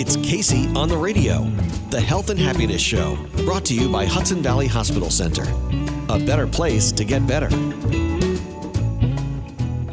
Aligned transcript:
It's 0.00 0.16
Kacey 0.16 0.74
on 0.74 0.88
the 0.88 0.96
radio, 0.96 1.42
the 1.90 2.00
health 2.00 2.30
and 2.30 2.40
happiness 2.40 2.80
show, 2.80 3.18
brought 3.44 3.66
to 3.66 3.74
you 3.74 3.86
by 3.86 4.06
Hudson 4.06 4.40
Valley 4.42 4.66
Hospital 4.66 5.10
Center. 5.10 5.42
A 6.08 6.18
better 6.18 6.46
place 6.46 6.90
to 6.92 7.04
get 7.04 7.26
better. 7.26 7.50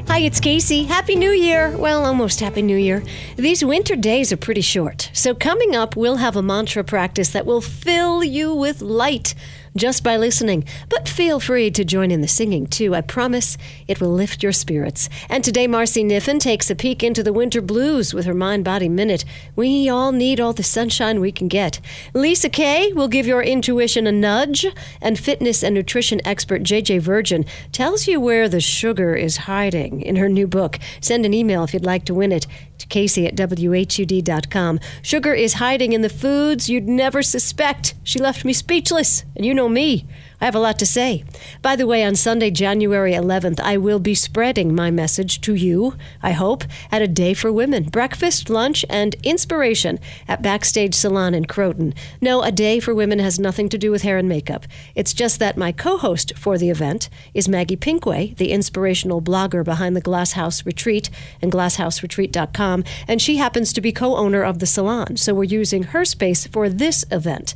Hi, 0.07 0.19
it's 0.19 0.39
Kacey. 0.39 0.85
Happy 0.85 1.17
New 1.17 1.31
Year. 1.31 1.75
Well, 1.75 2.05
almost 2.05 2.39
Happy 2.39 2.61
New 2.61 2.77
Year. 2.77 3.03
These 3.35 3.65
winter 3.65 3.97
days 3.97 4.31
are 4.31 4.37
pretty 4.37 4.61
short. 4.61 5.11
So, 5.11 5.35
coming 5.35 5.75
up, 5.75 5.97
we'll 5.97 6.15
have 6.15 6.37
a 6.37 6.41
mantra 6.41 6.85
practice 6.85 7.31
that 7.31 7.45
will 7.45 7.59
fill 7.59 8.23
you 8.23 8.53
with 8.53 8.81
light 8.81 9.35
just 9.77 10.03
by 10.03 10.17
listening. 10.17 10.65
But 10.89 11.07
feel 11.07 11.39
free 11.39 11.71
to 11.71 11.85
join 11.85 12.11
in 12.11 12.21
the 12.21 12.27
singing 12.27 12.67
too. 12.67 12.93
I 12.95 13.01
promise 13.01 13.57
it 13.87 14.01
will 14.01 14.11
lift 14.11 14.43
your 14.43 14.51
spirits. 14.51 15.09
And 15.29 15.43
today, 15.43 15.67
Marcy 15.67 16.03
Niffin 16.03 16.39
takes 16.39 16.69
a 16.69 16.75
peek 16.75 17.03
into 17.03 17.23
the 17.23 17.33
winter 17.33 17.61
blues 17.61 18.13
with 18.13 18.25
her 18.25 18.33
Mind 18.33 18.63
Body 18.63 18.89
Minute. 18.89 19.23
We 19.55 19.89
all 19.89 20.11
need 20.11 20.39
all 20.39 20.53
the 20.53 20.63
sunshine 20.63 21.19
we 21.19 21.31
can 21.31 21.47
get. 21.47 21.79
Lisa 22.13 22.49
Kay 22.49 22.91
will 22.93 23.07
give 23.07 23.27
your 23.27 23.43
intuition 23.43 24.07
a 24.07 24.11
nudge, 24.11 24.65
and 25.01 25.19
fitness 25.19 25.63
and 25.63 25.75
nutrition 25.75 26.19
expert 26.25 26.63
JJ 26.63 27.01
Virgin 27.01 27.45
tells 27.71 28.07
you 28.07 28.19
where 28.19 28.49
the 28.49 28.61
sugar 28.61 29.15
is 29.15 29.37
hiding 29.37 30.01
in 30.01 30.15
her 30.15 30.29
new 30.29 30.47
book. 30.47 30.79
Send 31.01 31.25
an 31.25 31.33
email 31.33 31.63
if 31.63 31.73
you'd 31.73 31.85
like 31.85 32.05
to 32.05 32.13
win 32.13 32.31
it 32.31 32.47
to 32.79 32.87
Kacey 32.87 33.27
at 33.27 33.35
WHUD.com. 33.35 34.79
Sugar 35.01 35.33
is 35.33 35.53
hiding 35.53 35.93
in 35.93 36.01
the 36.01 36.09
foods 36.09 36.69
you'd 36.69 36.87
never 36.87 37.21
suspect. 37.21 37.93
She 38.03 38.19
left 38.19 38.45
me 38.45 38.53
speechless, 38.53 39.23
and 39.35 39.45
you 39.45 39.53
know 39.53 39.69
me. 39.69 40.05
I 40.39 40.45
have 40.45 40.55
a 40.55 40.59
lot 40.59 40.77
to 40.79 40.85
say. 40.85 41.23
By 41.63 41.75
the 41.75 41.87
way, 41.87 42.03
on 42.03 42.15
Sunday, 42.15 42.51
January 42.51 43.13
11th, 43.13 43.59
I 43.59 43.77
will 43.77 43.97
be 43.97 44.13
spreading 44.13 44.75
my 44.75 44.91
message 44.91 45.41
to 45.41 45.55
you, 45.55 45.95
I 46.21 46.31
hope, 46.33 46.63
at 46.91 47.01
a 47.01 47.07
day 47.07 47.33
for 47.33 47.51
women 47.51 47.85
breakfast, 47.85 48.47
lunch, 48.47 48.85
and 48.87 49.15
inspiration 49.23 49.99
at 50.27 50.43
Backstage 50.43 50.93
Salon 50.93 51.33
in 51.33 51.45
Croton. 51.45 51.95
No, 52.21 52.43
a 52.43 52.51
day 52.51 52.79
for 52.79 52.93
women 52.93 53.17
has 53.17 53.39
nothing 53.39 53.67
to 53.69 53.79
do 53.79 53.89
with 53.89 54.03
hair 54.03 54.19
and 54.19 54.29
makeup. 54.29 54.67
It's 54.93 55.13
just 55.13 55.39
that 55.39 55.57
my 55.57 55.71
co 55.71 55.97
host 55.97 56.37
for 56.37 56.59
the 56.59 56.69
event 56.69 57.09
is 57.33 57.49
Maggie 57.49 57.75
Pinkway, 57.75 58.37
the 58.37 58.51
inspirational 58.51 59.23
blogger 59.23 59.65
behind 59.65 59.95
the 59.95 60.01
Glasshouse 60.01 60.63
Retreat 60.67 61.09
and 61.41 61.51
glasshouseretreat.com, 61.51 62.83
and 63.07 63.19
she 63.19 63.37
happens 63.37 63.73
to 63.73 63.81
be 63.81 63.91
co 63.91 64.15
owner 64.15 64.43
of 64.43 64.59
the 64.59 64.67
salon. 64.67 65.17
So 65.17 65.33
we're 65.33 65.45
using 65.45 65.81
her 65.83 66.05
space 66.05 66.45
for 66.45 66.69
this 66.69 67.05
event. 67.09 67.55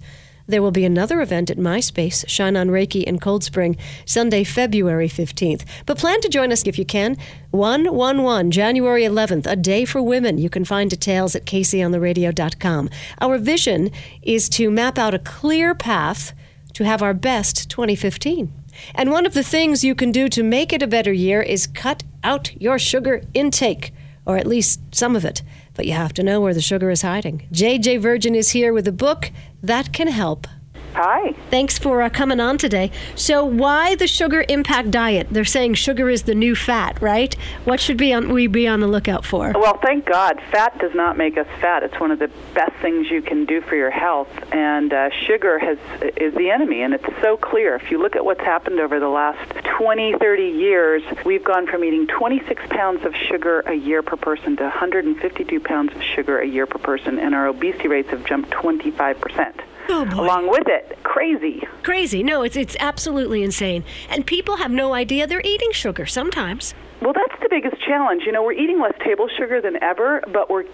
There 0.52 0.62
will 0.62 0.72
be 0.72 0.84
another 0.84 1.22
event 1.22 1.50
at 1.50 1.56
MySpace, 1.56 2.28
Shine 2.28 2.58
on 2.58 2.68
Reiki 2.68 3.06
in 3.06 3.20
Cold 3.20 3.42
Spring, 3.42 3.78
Sunday, 4.04 4.44
February 4.44 5.08
15th. 5.08 5.64
But 5.86 5.98
plan 5.98 6.20
to 6.20 6.28
join 6.28 6.52
us 6.52 6.68
if 6.68 6.78
you 6.78 6.84
can. 6.84 7.16
111, 7.52 8.52
January 8.52 9.04
11th, 9.04 9.50
a 9.50 9.56
day 9.56 9.86
for 9.86 10.02
women. 10.02 10.38
You 10.38 10.50
can 10.50 10.66
find 10.66 10.90
details 10.90 11.38
at 11.38 11.46
kaceyontheradio.com. 11.46 12.90
Our 13.22 13.38
vision 13.38 13.92
is 14.22 14.50
to 14.50 14.70
map 14.70 14.98
out 15.00 15.14
a 15.14 15.20
clear 15.20 15.74
path 15.74 16.34
to 16.74 16.84
have 16.84 17.02
our 17.02 17.14
best 17.14 17.70
2015. 17.70 18.52
And 18.94 19.10
one 19.10 19.26
of 19.26 19.34
the 19.34 19.44
things 19.44 19.86
you 19.86 19.96
can 19.96 20.12
do 20.12 20.28
to 20.28 20.44
make 20.44 20.74
it 20.74 20.84
a 20.84 20.88
better 20.88 21.14
year 21.14 21.42
is 21.42 21.66
cut 21.66 22.04
out 22.26 22.62
your 22.62 22.78
sugar 22.78 23.22
intake, 23.34 23.94
or 24.26 24.36
at 24.36 24.48
least 24.48 24.82
some 24.94 25.16
of 25.16 25.24
it 25.24 25.44
but 25.74 25.86
you 25.86 25.94
have 25.94 26.14
to 26.14 26.24
know 26.24 26.42
where 26.42 26.54
the 26.54 26.62
sugar 26.62 26.90
is 26.90 27.02
hiding. 27.02 27.48
JJ 27.52 28.00
Virgin 28.02 28.36
is 28.36 28.52
here 28.52 28.74
with 28.74 28.88
a 28.88 28.92
book 28.92 29.32
that 29.62 29.94
can 29.94 30.08
help. 30.08 30.48
Hi. 30.94 31.32
Thanks 31.50 31.78
for 31.78 32.02
uh, 32.02 32.10
coming 32.10 32.42
on 32.42 32.58
today. 32.58 32.92
So, 33.16 33.46
why 33.46 33.96
the 33.96 34.08
sugar 34.08 34.44
impact 34.50 34.92
diet? 34.92 35.28
They're 35.32 35.46
saying 35.46 35.76
sugar 35.76 36.10
is 36.10 36.24
the 36.24 36.36
new 36.36 36.54
fat, 36.54 37.02
right? 37.02 37.34
What 37.64 37.80
should 37.80 37.96
be 37.96 38.14
on, 38.14 38.34
we 38.34 38.48
be 38.48 38.68
on 38.68 38.82
the 38.82 38.88
lookout 38.88 39.26
for? 39.26 39.54
Well, 39.56 39.78
thank 39.78 40.06
God, 40.06 40.42
fat 40.52 40.78
does 40.80 40.94
not 40.94 41.18
make 41.18 41.38
us 41.38 41.48
fat. 41.62 41.84
It's 41.84 41.98
one 42.00 42.12
of 42.12 42.20
the 42.20 42.30
best 42.54 42.74
things 42.82 43.10
you 43.10 43.22
can 43.22 43.46
do 43.46 43.62
for 43.62 43.76
your 43.76 43.90
health, 43.90 44.28
and 44.52 44.92
uh, 44.92 45.10
sugar 45.26 45.60
has 45.60 45.78
is 46.18 46.34
the 46.36 46.50
enemy, 46.50 46.82
and 46.82 46.94
it's 46.94 47.22
so 47.22 47.38
clear. 47.38 47.76
If 47.76 47.90
you 47.90 48.02
look 48.02 48.18
at 48.18 48.26
what's 48.26 48.42
happened 48.42 48.82
over 48.82 49.00
the 49.00 49.08
last 49.08 49.50
20, 49.78 50.16
30 50.20 50.44
years, 50.44 51.04
we've 51.26 51.44
gone 51.44 51.68
from 51.68 51.86
eating 51.86 52.06
26 52.08 52.64
pounds 52.70 53.06
of 53.06 53.16
sugar 53.16 53.62
a 53.62 53.74
year 53.74 54.04
per 54.04 54.18
person 54.18 54.58
to 54.58 54.64
152 54.64 55.60
pounds 55.62 55.96
of 55.96 56.04
sugar 56.04 56.40
a 56.40 56.46
year 56.46 56.66
per 56.66 56.80
person, 56.80 57.18
and 57.18 57.34
our 57.34 57.48
obesity 57.48 57.88
rates 57.88 58.10
have 58.10 58.26
jumped 58.26 58.52
25 58.52 59.22
percent. 59.22 59.56
Oh 59.90 60.08
along 60.14 60.50
with 60.50 60.68
it. 60.68 60.98
Crazy. 61.04 61.64
Crazy. 61.84 62.24
No, 62.24 62.44
it's 62.44 62.56
it's 62.56 62.78
absolutely 62.80 63.44
insane. 63.44 63.84
And 64.10 64.26
people 64.26 64.58
have 64.58 64.72
no 64.72 64.94
idea 64.94 65.28
they're 65.28 65.42
eating 65.42 65.72
sugar 65.72 66.06
sometimes. 66.06 66.74
Well, 67.02 67.14
that's 67.14 67.42
the 67.42 67.50
biggest 67.50 67.82
challenge. 67.82 68.24
You 68.28 68.32
know, 68.32 68.44
we're 68.44 68.54
eating 68.54 68.80
less 68.80 68.94
table 69.04 69.28
sugar 69.36 69.60
than 69.60 69.82
ever, 69.82 70.22
but 70.32 70.52
we're 70.52 70.66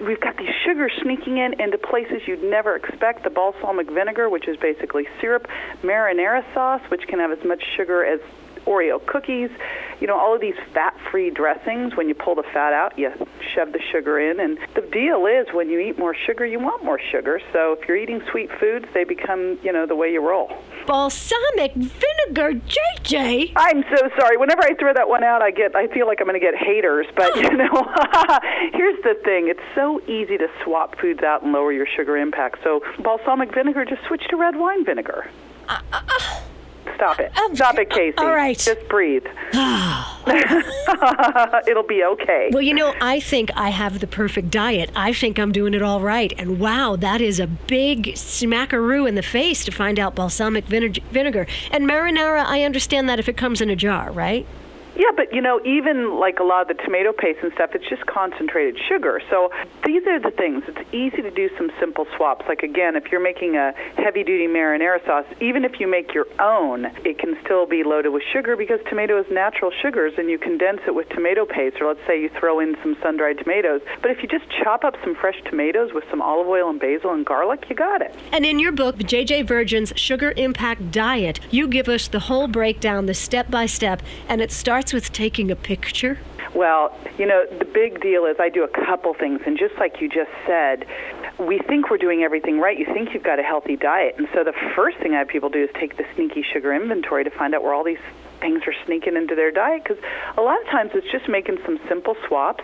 we've 0.00 0.20
got 0.20 0.36
these 0.36 0.54
sugars 0.64 0.92
sneaking 1.02 1.38
in 1.38 1.60
into 1.60 1.78
places 1.78 2.22
you'd 2.26 2.44
never 2.44 2.76
expect. 2.76 3.24
The 3.24 3.30
balsamic 3.30 3.90
vinegar, 3.90 4.30
which 4.30 4.46
is 4.46 4.56
basically 4.56 5.08
syrup, 5.20 5.48
marinara 5.82 6.44
sauce, 6.54 6.82
which 6.90 7.02
can 7.08 7.18
have 7.18 7.32
as 7.32 7.44
much 7.44 7.62
sugar 7.76 8.04
as 8.04 8.20
Oreo 8.66 9.04
cookies, 9.06 9.50
you 10.00 10.06
know, 10.06 10.18
all 10.18 10.34
of 10.34 10.40
these 10.40 10.56
fat-free 10.72 11.30
dressings. 11.30 11.96
When 11.96 12.08
you 12.08 12.14
pull 12.14 12.34
the 12.34 12.42
fat 12.42 12.72
out, 12.72 12.98
you 12.98 13.12
shove 13.54 13.72
the 13.72 13.80
sugar 13.92 14.18
in, 14.18 14.40
and 14.40 14.58
the 14.74 14.82
deal 14.82 15.26
is 15.26 15.46
when 15.52 15.70
you 15.70 15.78
eat 15.78 15.98
more 15.98 16.14
sugar, 16.14 16.44
you 16.44 16.58
want 16.58 16.84
more 16.84 17.00
sugar. 17.10 17.40
So 17.52 17.72
if 17.72 17.88
you're 17.88 17.96
eating 17.96 18.22
sweet 18.30 18.50
foods, 18.58 18.86
they 18.94 19.04
become, 19.04 19.58
you 19.62 19.72
know, 19.72 19.86
the 19.86 19.96
way 19.96 20.12
you 20.12 20.26
roll. 20.26 20.52
Balsamic 20.86 21.72
vinegar, 21.74 22.52
JJ. 22.52 23.52
I'm 23.56 23.82
so 23.84 24.08
sorry. 24.18 24.36
Whenever 24.36 24.62
I 24.62 24.74
throw 24.74 24.92
that 24.92 25.08
one 25.08 25.24
out, 25.24 25.40
I 25.40 25.50
get, 25.50 25.74
I 25.74 25.86
feel 25.88 26.06
like 26.06 26.20
I'm 26.20 26.26
going 26.26 26.38
to 26.38 26.44
get 26.44 26.54
haters. 26.54 27.06
But 27.16 27.34
you 27.44 27.56
know, 27.56 27.64
here's 28.72 29.02
the 29.02 29.14
thing: 29.24 29.48
it's 29.48 29.62
so 29.74 30.02
easy 30.06 30.36
to 30.36 30.48
swap 30.62 30.98
foods 31.00 31.22
out 31.22 31.42
and 31.42 31.52
lower 31.52 31.72
your 31.72 31.86
sugar 31.86 32.16
impact. 32.16 32.58
So 32.62 32.82
balsamic 32.98 33.54
vinegar, 33.54 33.84
just 33.84 34.04
switch 34.04 34.24
to 34.28 34.36
red 34.36 34.56
wine 34.56 34.84
vinegar. 34.84 35.30
Uh, 35.68 35.80
uh, 35.92 36.00
uh. 36.06 36.33
Stop 36.96 37.20
it. 37.20 37.32
Stop 37.54 37.78
it, 37.78 37.90
Kacey. 37.90 38.18
All 38.18 38.34
right. 38.34 38.58
Just 38.58 38.88
breathe. 38.88 39.24
It'll 41.66 41.82
be 41.82 42.04
okay. 42.04 42.50
Well, 42.52 42.62
you 42.62 42.74
know, 42.74 42.94
I 43.00 43.20
think 43.20 43.50
I 43.56 43.70
have 43.70 44.00
the 44.00 44.06
perfect 44.06 44.50
diet. 44.50 44.90
I 44.96 45.12
think 45.12 45.38
I'm 45.38 45.52
doing 45.52 45.74
it 45.74 45.82
all 45.82 46.00
right. 46.00 46.32
And 46.38 46.60
wow, 46.60 46.96
that 46.96 47.20
is 47.20 47.40
a 47.40 47.46
big 47.46 48.14
smackaroo 48.14 49.08
in 49.08 49.14
the 49.14 49.22
face 49.22 49.64
to 49.64 49.72
find 49.72 49.98
out 49.98 50.14
balsamic 50.14 50.66
vinegar. 50.66 51.46
And 51.70 51.88
marinara, 51.88 52.44
I 52.44 52.62
understand 52.62 53.08
that 53.08 53.18
if 53.18 53.28
it 53.28 53.36
comes 53.36 53.60
in 53.60 53.70
a 53.70 53.76
jar, 53.76 54.10
right? 54.12 54.46
Yeah, 54.96 55.10
but 55.16 55.32
you 55.32 55.40
know, 55.40 55.60
even 55.64 56.18
like 56.20 56.38
a 56.38 56.44
lot 56.44 56.70
of 56.70 56.76
the 56.76 56.82
tomato 56.82 57.12
paste 57.12 57.40
and 57.42 57.52
stuff, 57.54 57.70
it's 57.74 57.88
just 57.88 58.06
concentrated 58.06 58.80
sugar. 58.88 59.20
So 59.28 59.50
these 59.84 60.06
are 60.06 60.20
the 60.20 60.30
things. 60.30 60.62
It's 60.68 60.94
easy 60.94 61.20
to 61.22 61.30
do 61.30 61.50
some 61.56 61.70
simple 61.80 62.06
swaps. 62.16 62.46
Like 62.48 62.62
again, 62.62 62.94
if 62.94 63.10
you're 63.10 63.22
making 63.22 63.56
a 63.56 63.72
heavy-duty 63.96 64.46
marinara 64.46 65.04
sauce, 65.04 65.26
even 65.40 65.64
if 65.64 65.80
you 65.80 65.88
make 65.88 66.14
your 66.14 66.26
own, 66.38 66.86
it 67.04 67.18
can 67.18 67.36
still 67.44 67.66
be 67.66 67.82
loaded 67.82 68.10
with 68.10 68.22
sugar 68.32 68.56
because 68.56 68.78
tomato 68.88 69.20
is 69.20 69.26
natural 69.30 69.72
sugars, 69.82 70.12
and 70.16 70.30
you 70.30 70.38
condense 70.38 70.80
it 70.86 70.94
with 70.94 71.08
tomato 71.08 71.44
paste. 71.44 71.80
Or 71.80 71.88
let's 71.88 72.06
say 72.06 72.20
you 72.22 72.28
throw 72.28 72.60
in 72.60 72.76
some 72.82 72.96
sun-dried 73.02 73.38
tomatoes. 73.38 73.80
But 74.00 74.12
if 74.12 74.22
you 74.22 74.28
just 74.28 74.48
chop 74.62 74.84
up 74.84 74.94
some 75.02 75.16
fresh 75.16 75.40
tomatoes 75.44 75.92
with 75.92 76.04
some 76.08 76.22
olive 76.22 76.46
oil 76.46 76.70
and 76.70 76.78
basil 76.78 77.12
and 77.12 77.26
garlic, 77.26 77.68
you 77.68 77.74
got 77.74 78.00
it. 78.00 78.14
And 78.30 78.46
in 78.46 78.60
your 78.60 78.72
book, 78.72 78.96
JJ 78.98 79.46
Virgin's 79.48 79.92
Sugar 79.96 80.32
Impact 80.36 80.92
Diet, 80.92 81.40
you 81.50 81.66
give 81.66 81.88
us 81.88 82.06
the 82.06 82.20
whole 82.20 82.46
breakdown, 82.46 83.06
the 83.06 83.14
step 83.14 83.50
by 83.50 83.66
step, 83.66 84.00
and 84.28 84.40
it 84.40 84.52
starts 84.52 84.83
starts 84.84 84.92
with 84.92 85.12
taking 85.14 85.50
a 85.50 85.56
picture? 85.56 86.18
Well, 86.54 86.94
you 87.18 87.26
know, 87.26 87.46
the 87.58 87.64
big 87.64 88.02
deal 88.02 88.26
is 88.26 88.36
I 88.38 88.50
do 88.50 88.64
a 88.64 88.68
couple 88.68 89.14
things, 89.14 89.40
and 89.46 89.58
just 89.58 89.74
like 89.78 90.00
you 90.00 90.08
just 90.08 90.30
said, 90.46 90.84
we 91.38 91.58
think 91.58 91.90
we're 91.90 91.96
doing 91.96 92.22
everything 92.22 92.60
right. 92.60 92.78
You 92.78 92.84
think 92.84 93.14
you've 93.14 93.22
got 93.22 93.38
a 93.38 93.42
healthy 93.42 93.76
diet. 93.76 94.16
And 94.18 94.28
so 94.34 94.44
the 94.44 94.52
first 94.76 94.98
thing 94.98 95.14
I 95.14 95.18
have 95.18 95.28
people 95.28 95.48
do 95.48 95.64
is 95.64 95.70
take 95.80 95.96
the 95.96 96.04
sneaky 96.14 96.44
sugar 96.52 96.74
inventory 96.74 97.24
to 97.24 97.30
find 97.30 97.54
out 97.54 97.62
where 97.62 97.72
all 97.72 97.82
these 97.82 98.04
things 98.40 98.62
are 98.66 98.74
sneaking 98.84 99.16
into 99.16 99.34
their 99.34 99.50
diet 99.50 99.82
because 99.82 99.96
a 100.36 100.42
lot 100.42 100.60
of 100.60 100.66
times 100.68 100.90
it's 100.94 101.10
just 101.10 101.28
making 101.28 101.56
some 101.64 101.80
simple 101.88 102.14
swaps 102.28 102.62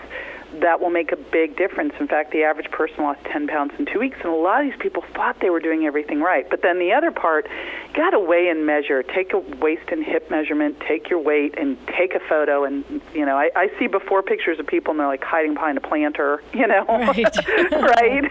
that 0.61 0.81
will 0.81 0.91
make 0.91 1.13
a 1.13 1.17
big 1.17 1.57
difference. 1.57 1.95
In 2.01 2.09
fact, 2.09 2.33
the 2.33 2.43
average 2.43 2.71
person 2.71 3.05
lost 3.05 3.21
10 3.25 3.47
pounds 3.47 3.73
in 3.79 3.87
two 3.87 4.01
weeks, 4.01 4.19
and 4.23 4.33
a 4.33 4.37
lot 4.37 4.65
of 4.65 4.71
these 4.71 4.81
people 4.81 5.05
thought 5.15 5.39
they 5.41 5.51
were 5.51 5.61
doing 5.61 5.87
everything 5.87 6.21
right. 6.21 6.49
But 6.49 6.63
then 6.63 6.79
the 6.79 6.93
other 6.93 7.11
part, 7.11 7.47
you 7.89 7.95
got 7.95 8.11
to 8.11 8.21
weigh 8.21 8.49
and 8.49 8.67
measure. 8.67 9.03
Take 9.03 9.33
a 9.33 9.39
waist 9.39 9.89
and 9.91 10.05
hip 10.05 10.31
measurement, 10.31 10.81
take 10.81 11.09
your 11.09 11.21
weight, 11.21 11.55
and 11.59 11.79
take 11.99 12.15
a 12.15 12.21
photo. 12.29 12.65
And, 12.65 12.85
you 13.15 13.25
know, 13.25 13.37
I, 13.37 13.51
I 13.55 13.71
see 13.79 13.87
before 13.87 14.23
pictures 14.23 14.59
of 14.59 14.67
people, 14.67 14.93
and 14.93 15.01
they're 15.01 15.07
like 15.07 15.23
hiding 15.25 15.55
behind 15.55 15.79
a 15.79 15.81
planter, 15.81 16.43
you 16.53 16.67
know? 16.67 16.85
Right. 16.87 17.37
right? 17.73 18.31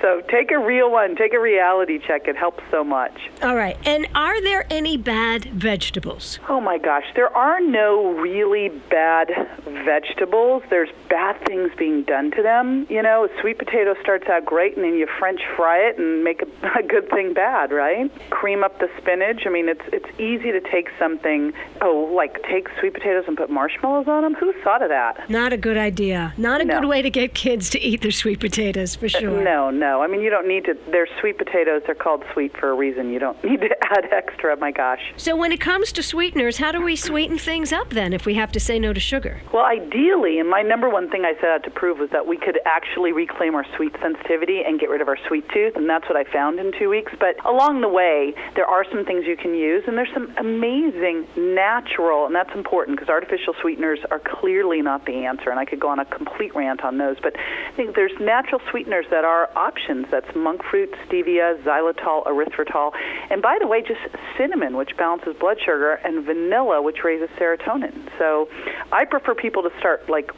so 0.00 0.20
take 0.28 0.50
a 0.50 0.58
real 0.58 0.90
one, 0.90 1.16
take 1.16 1.32
a 1.32 1.40
reality 1.40 1.98
check. 1.98 2.28
It 2.28 2.36
helps 2.36 2.62
so 2.70 2.84
much. 2.84 3.18
All 3.42 3.56
right. 3.56 3.76
And 3.86 4.06
are 4.14 4.40
there 4.42 4.66
any 4.70 4.96
bad 4.96 5.44
vegetables? 5.46 6.38
Oh 6.48 6.60
my 6.60 6.78
gosh, 6.78 7.04
there 7.14 7.34
are 7.36 7.60
no 7.60 8.12
really 8.12 8.68
bad 8.68 9.30
vegetables. 9.64 10.62
There's 10.70 10.81
bad 11.08 11.40
things 11.46 11.70
being 11.76 12.02
done 12.04 12.30
to 12.32 12.42
them. 12.42 12.86
You 12.88 13.02
know, 13.02 13.24
a 13.24 13.40
sweet 13.40 13.58
potato 13.58 13.94
starts 14.02 14.28
out 14.28 14.44
great 14.44 14.76
and 14.76 14.84
then 14.84 14.94
you 14.94 15.06
French 15.18 15.40
fry 15.56 15.78
it 15.78 15.98
and 15.98 16.22
make 16.24 16.42
a, 16.42 16.78
a 16.78 16.82
good 16.82 17.08
thing 17.10 17.34
bad, 17.34 17.72
right? 17.72 18.10
Cream 18.30 18.64
up 18.64 18.78
the 18.78 18.88
spinach. 18.98 19.42
I 19.46 19.50
mean, 19.50 19.68
it's 19.68 19.82
it's 19.92 20.08
easy 20.20 20.52
to 20.52 20.60
take 20.60 20.88
something, 20.98 21.52
oh, 21.80 22.10
like 22.14 22.42
take 22.44 22.68
sweet 22.80 22.94
potatoes 22.94 23.24
and 23.28 23.36
put 23.36 23.50
marshmallows 23.50 24.08
on 24.08 24.22
them. 24.22 24.34
Who 24.34 24.52
thought 24.64 24.82
of 24.82 24.88
that? 24.88 25.28
Not 25.30 25.52
a 25.52 25.56
good 25.56 25.76
idea. 25.76 26.32
Not 26.36 26.60
a 26.60 26.64
No. 26.64 26.80
good 26.80 26.88
way 26.88 27.02
to 27.02 27.10
get 27.10 27.34
kids 27.34 27.70
to 27.70 27.80
eat 27.80 28.00
their 28.02 28.10
sweet 28.10 28.40
potatoes, 28.40 28.94
for 28.96 29.06
uh, 29.06 29.08
sure. 29.08 29.42
No, 29.42 29.70
no. 29.70 30.02
I 30.02 30.06
mean, 30.06 30.20
you 30.20 30.30
don't 30.30 30.48
need 30.48 30.64
to. 30.66 30.76
They're 30.90 31.08
sweet 31.20 31.38
potatoes. 31.38 31.82
They're 31.86 31.94
called 31.94 32.24
sweet 32.32 32.56
for 32.56 32.70
a 32.70 32.74
reason. 32.74 33.12
You 33.12 33.18
don't 33.18 33.42
need 33.48 33.60
to 33.60 33.76
add 33.92 34.08
extra. 34.12 34.56
My 34.56 34.70
gosh. 34.72 35.12
So, 35.16 35.34
when 35.36 35.52
it 35.52 35.60
comes 35.60 35.92
to 35.92 36.02
sweeteners, 36.02 36.58
how 36.58 36.72
do 36.72 36.80
we 36.82 36.96
sweeten 36.96 37.38
things 37.38 37.72
up 37.72 37.90
then 37.90 38.12
if 38.12 38.26
we 38.26 38.34
have 38.34 38.52
to 38.52 38.60
say 38.60 38.78
no 38.78 38.92
to 38.92 39.00
sugar? 39.00 39.40
Well, 39.52 39.64
ideally, 39.64 40.38
and 40.38 40.48
my 40.48 40.62
number 40.72 40.88
one 40.88 41.10
thing 41.10 41.22
I 41.26 41.34
set 41.34 41.50
out 41.50 41.64
to 41.64 41.70
prove 41.70 41.98
was 41.98 42.08
that 42.12 42.26
we 42.26 42.38
could 42.38 42.58
actually 42.64 43.12
reclaim 43.12 43.54
our 43.54 43.66
sweet 43.76 43.94
sensitivity 44.00 44.62
and 44.64 44.80
get 44.80 44.88
rid 44.88 45.02
of 45.02 45.08
our 45.08 45.18
sweet 45.28 45.46
tooth, 45.52 45.76
and 45.76 45.86
that's 45.86 46.08
what 46.08 46.16
I 46.16 46.24
found 46.24 46.58
in 46.58 46.72
two 46.78 46.88
weeks. 46.88 47.12
But 47.20 47.36
along 47.44 47.82
the 47.82 47.90
way, 47.90 48.32
there 48.56 48.64
are 48.64 48.82
some 48.90 49.04
things 49.04 49.26
you 49.26 49.36
can 49.36 49.54
use, 49.54 49.84
and 49.86 49.98
there's 49.98 50.12
some 50.14 50.32
amazing 50.38 51.28
natural, 51.36 52.24
and 52.24 52.34
that's 52.34 52.54
important 52.54 52.96
because 52.96 53.10
artificial 53.10 53.52
sweeteners 53.60 53.98
are 54.10 54.18
clearly 54.18 54.80
not 54.80 55.04
the 55.04 55.26
answer, 55.26 55.50
and 55.50 55.60
I 55.60 55.66
could 55.66 55.78
go 55.78 55.88
on 55.88 55.98
a 55.98 56.06
complete 56.06 56.54
rant 56.54 56.84
on 56.84 56.96
those. 56.96 57.20
But 57.20 57.36
I 57.36 57.72
think 57.76 57.94
there's 57.94 58.18
natural 58.18 58.62
sweeteners 58.70 59.04
that 59.10 59.26
are 59.26 59.50
options. 59.54 60.06
That's 60.10 60.34
monk 60.34 60.62
fruit, 60.64 60.88
stevia, 61.06 61.62
xylitol, 61.64 62.24
erythritol, 62.24 62.92
and 63.28 63.42
by 63.42 63.58
the 63.60 63.66
way, 63.66 63.82
just 63.82 64.00
cinnamon, 64.38 64.78
which 64.78 64.96
balances 64.96 65.36
blood 65.38 65.58
sugar, 65.60 66.00
and 66.02 66.24
vanilla, 66.24 66.80
which 66.80 67.04
raises 67.04 67.28
serotonin. 67.38 68.08
So 68.18 68.48
I 68.90 69.04
prefer 69.04 69.34
people 69.34 69.62
to 69.64 69.70
start 69.78 70.08
like 70.08 70.32